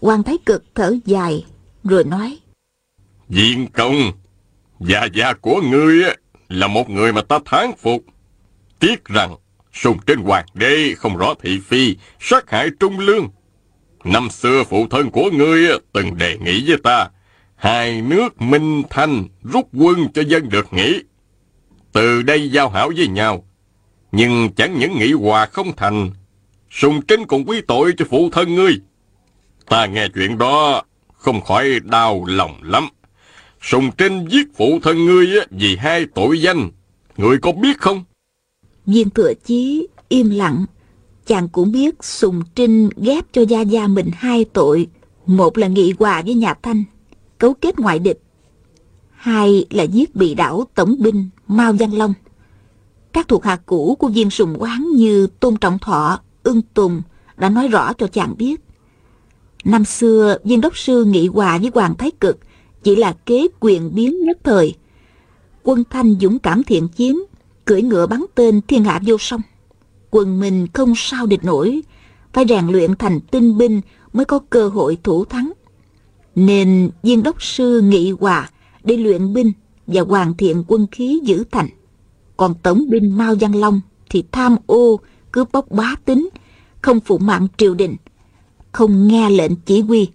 [0.00, 1.44] Hoàng Thái Cực thở dài,
[1.84, 2.38] rồi nói,
[3.28, 3.96] Diện công,
[4.80, 6.04] già già của ngươi
[6.48, 8.04] là một người mà ta thán phục.
[8.78, 9.36] Tiếc rằng,
[9.72, 13.28] sùng trên hoàng đế không rõ thị phi, sát hại trung lương.
[14.04, 17.10] Năm xưa phụ thân của ngươi từng đề nghị với ta,
[17.58, 21.02] hai nước minh thanh rút quân cho dân được nghỉ.
[21.92, 23.44] Từ đây giao hảo với nhau.
[24.12, 26.10] Nhưng chẳng những nghị hòa không thành,
[26.70, 28.80] sùng trinh còn quy tội cho phụ thân ngươi.
[29.68, 30.82] Ta nghe chuyện đó
[31.12, 32.88] không khỏi đau lòng lắm.
[33.62, 36.70] Sùng Trinh giết phụ thân ngươi vì hai tội danh.
[37.16, 38.04] Ngươi có biết không?
[38.86, 40.64] Viên thừa chí im lặng.
[41.26, 44.86] Chàng cũng biết Sùng Trinh ghép cho Gia Gia mình hai tội.
[45.26, 46.84] Một là nghị hòa với nhà Thanh,
[47.38, 48.20] cấu kết ngoại địch.
[49.10, 52.14] Hai là giết bị đảo tổng binh Mao Văn Long.
[53.12, 57.02] Các thuộc hạ cũ của viên sùng quán như Tôn Trọng Thọ, Ưng Tùng
[57.36, 58.60] đã nói rõ cho chàng biết.
[59.64, 62.38] Năm xưa, viên đốc sư nghị hòa với Hoàng Thái Cực
[62.82, 64.74] chỉ là kế quyền biến nhất thời.
[65.62, 67.22] Quân Thanh dũng cảm thiện chiến,
[67.64, 69.40] cưỡi ngựa bắn tên thiên hạ vô song.
[70.10, 71.82] Quân mình không sao địch nổi,
[72.32, 73.80] phải rèn luyện thành tinh binh
[74.12, 75.47] mới có cơ hội thủ thắng.
[76.38, 78.50] Nên viên đốc sư nghị hòa
[78.84, 79.52] để luyện binh
[79.86, 81.68] và hoàn thiện quân khí giữ thành.
[82.36, 83.80] Còn tổng binh Mao Văn Long
[84.10, 85.00] thì tham ô,
[85.32, 86.28] cướp bóc bá tính,
[86.82, 87.96] không phụ mạng triều đình,
[88.72, 90.08] không nghe lệnh chỉ huy.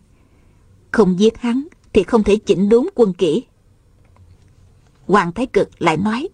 [0.92, 3.44] Không giết hắn thì không thể chỉnh đốn quân kỹ.
[5.08, 6.28] Hoàng Thái Cực lại nói,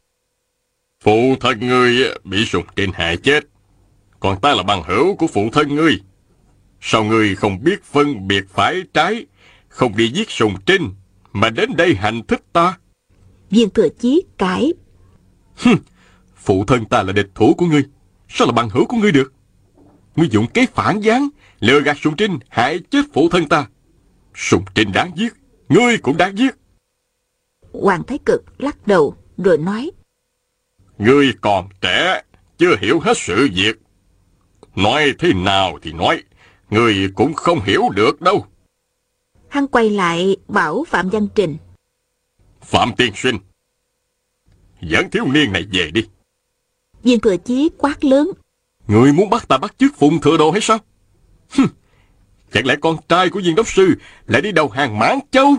[1.04, 3.44] Phụ thân ngươi bị sụt trên hạ chết,
[4.20, 6.02] còn ta là bằng hữu của phụ thân ngươi.
[6.82, 9.26] Sao ngươi không biết phân biệt phải trái,
[9.80, 10.90] không đi giết sùng trinh,
[11.34, 12.78] mà đến đây hành thích ta?
[13.50, 14.74] viên thừa chí cãi,
[16.36, 17.84] Phụ thân ta là địch thủ của ngươi,
[18.30, 19.34] sao là bằng hữu của ngươi được?
[20.16, 23.68] Ngươi dụng kế phản gián, lừa gạt sùng trinh, hại chết phụ thân ta.
[24.36, 25.34] Sùng trinh đáng giết,
[25.70, 26.56] ngươi cũng đáng giết.
[27.74, 29.92] Hoàng Thái Cực lắc đầu rồi nói,
[30.98, 32.24] Ngươi còn trẻ,
[32.58, 33.76] chưa hiểu hết sự việc.
[34.76, 36.24] Nói thế nào thì nói,
[36.70, 38.46] ngươi cũng không hiểu được đâu.
[39.50, 41.58] Hắn quay lại bảo Phạm Văn Trình,
[42.62, 43.38] Phạm Tiên Sinh,
[44.82, 46.06] dẫn thiếu niên này về đi.
[47.04, 48.32] viên thừa chí quát lớn,
[48.88, 50.78] Ngươi muốn bắt ta bắt chước phụng thừa đồ hay sao?
[51.50, 51.68] Hừm,
[52.54, 53.96] chẳng lẽ con trai của viên đốc sư
[54.28, 55.56] lại đi đầu hàng mãn châu?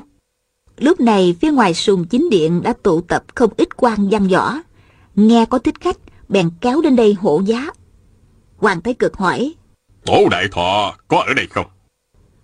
[0.76, 4.54] Lúc này phía ngoài sùng chính điện đã tụ tập không ít quan văn võ.
[5.14, 5.96] Nghe có thích khách,
[6.28, 7.66] bèn kéo đến đây hộ giá.
[8.56, 9.54] Hoàng Thái Cực hỏi,
[10.04, 11.66] Tổ đại thọ có ở đây không?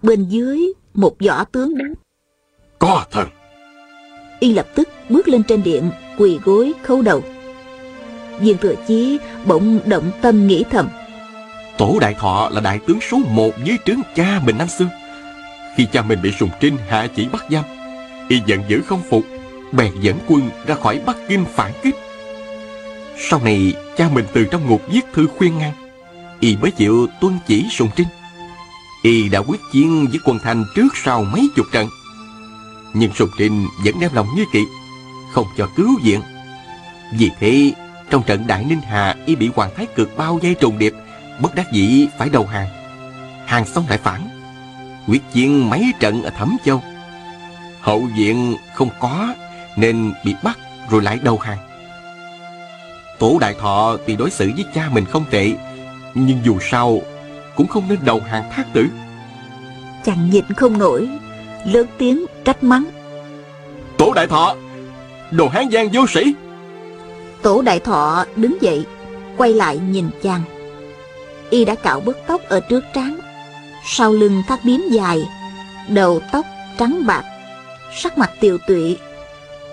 [0.07, 1.95] Bên dưới một võ tướng đáp.
[2.79, 3.29] Có thần.
[4.41, 7.23] Y lập tức bước lên trên điện, quỳ gối khấu đầu.
[8.41, 10.89] Viên thừa chí bỗng động tâm nghĩ thầm.
[11.79, 14.89] Tổ Đại Thọ là đại tướng số một dưới trướng cha mình năm xưa.
[15.77, 17.65] Khi cha mình bị Sùng Trinh hạ chỉ bắt giam,
[18.29, 19.23] y giận dữ không phục,
[19.73, 21.95] bèn dẫn quân ra khỏi Bắc Kinh phản kích.
[23.19, 25.73] Sau này, cha mình từ trong ngục viết thư khuyên ngăn,
[26.41, 28.07] y mới chịu tuân chỉ Sùng Trinh.
[29.07, 31.89] Y đã quyết chiến với quân Thanh trước sau mấy chục trận.
[32.95, 34.65] Nhưng Sùng Trinh vẫn đem lòng như kỵ,
[35.33, 36.21] không cho cứu viện.
[37.19, 37.73] Vì thế,
[38.11, 40.95] trong trận Đại Ninh Hà, y bị Hoàng Thái Cực bao vây trùng điệp,
[41.41, 42.69] bất đắc dĩ phải đầu hàng.
[43.47, 44.29] Hàng xong lại phản,
[45.09, 46.83] quyết chiến mấy trận ở Thẩm Châu.
[47.81, 49.35] Hậu viện không có,
[49.77, 50.59] nên bị bắt
[50.91, 51.59] rồi lại đầu hàng.
[53.19, 55.53] Tổ Đại Thọ tuy đối xử với cha mình không tệ,
[56.15, 57.03] nhưng dù sao
[57.57, 58.87] cũng không nên đầu hàng thác tử.
[60.05, 61.09] Chàng nhịn không nổi,
[61.65, 62.85] lớn tiếng trách mắng.
[63.99, 64.55] Tổ Đại Thọ,
[65.31, 66.35] đồ Hán Giang vô sĩ.
[67.43, 68.87] Tổ đại thọ đứng dậy,
[69.37, 70.43] quay lại nhìn chàng.
[71.51, 73.19] Y đã cạo bớt tóc ở trước trán,
[73.87, 75.23] sau lưng thắt biếm dài,
[75.89, 76.47] đầu tóc
[76.79, 77.25] trắng bạc,
[77.97, 78.99] sắc mặt tiều tụy,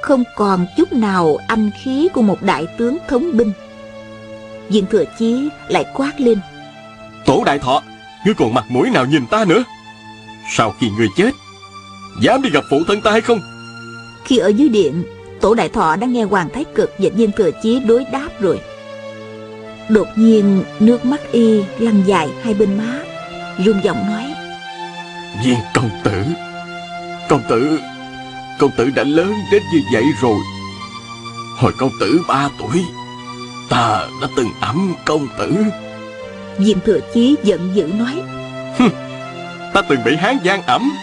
[0.01, 3.51] không còn chút nào anh khí của một đại tướng thống binh.
[4.69, 6.39] Viên thừa chí lại quát lên,
[7.25, 7.81] Tổ Đại Thọ,
[8.25, 9.63] ngươi còn mặt mũi nào nhìn ta nữa?
[10.51, 11.31] Sau khi ngươi chết,
[12.21, 13.39] dám đi gặp phụ thân ta hay không?
[14.25, 15.03] khi ở dưới điện,
[15.41, 18.59] tổ đại thọ đã nghe Hoàng Thái Cực và viên thừa chí đối đáp rồi.
[19.89, 22.99] Đột nhiên nước mắt y lăn dài hai bên má,
[23.65, 24.23] rung giọng nói.
[25.45, 26.23] Viên công tử
[27.29, 27.79] Công tử
[28.59, 30.37] Công tử đã lớn đến như vậy rồi
[31.57, 32.83] Hồi công tử ba tuổi
[33.69, 35.55] Ta đã từng ấm công tử
[36.57, 38.21] Viên thừa chí giận dữ nói.
[39.73, 40.93] Ta từng bị hán giang ẩm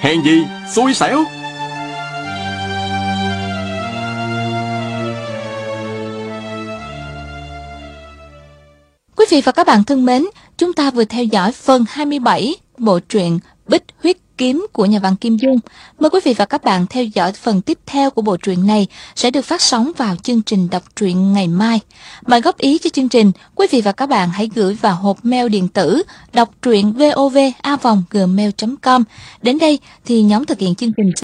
[0.00, 0.44] Hèn gì
[0.74, 1.24] xui xẻo
[9.16, 10.24] Quý vị và các bạn thân mến,
[10.56, 15.16] chúng ta vừa theo dõi phần 27 bộ truyện Bích Huyết Kiếm của nhà văn
[15.16, 15.58] Kim Dung.
[15.98, 18.86] Mời quý vị và các bạn theo dõi phần tiếp theo của bộ truyện này
[19.16, 21.80] sẽ được phát sóng vào chương trình đọc truyện ngày mai.
[22.26, 25.24] Mời góp ý cho chương trình, quý vị và các bạn hãy gửi vào hộp
[25.24, 29.04] mail điện tử đọc truyện vovavonggmail.com.
[29.42, 31.12] Đến đây thì nhóm thực hiện chương trình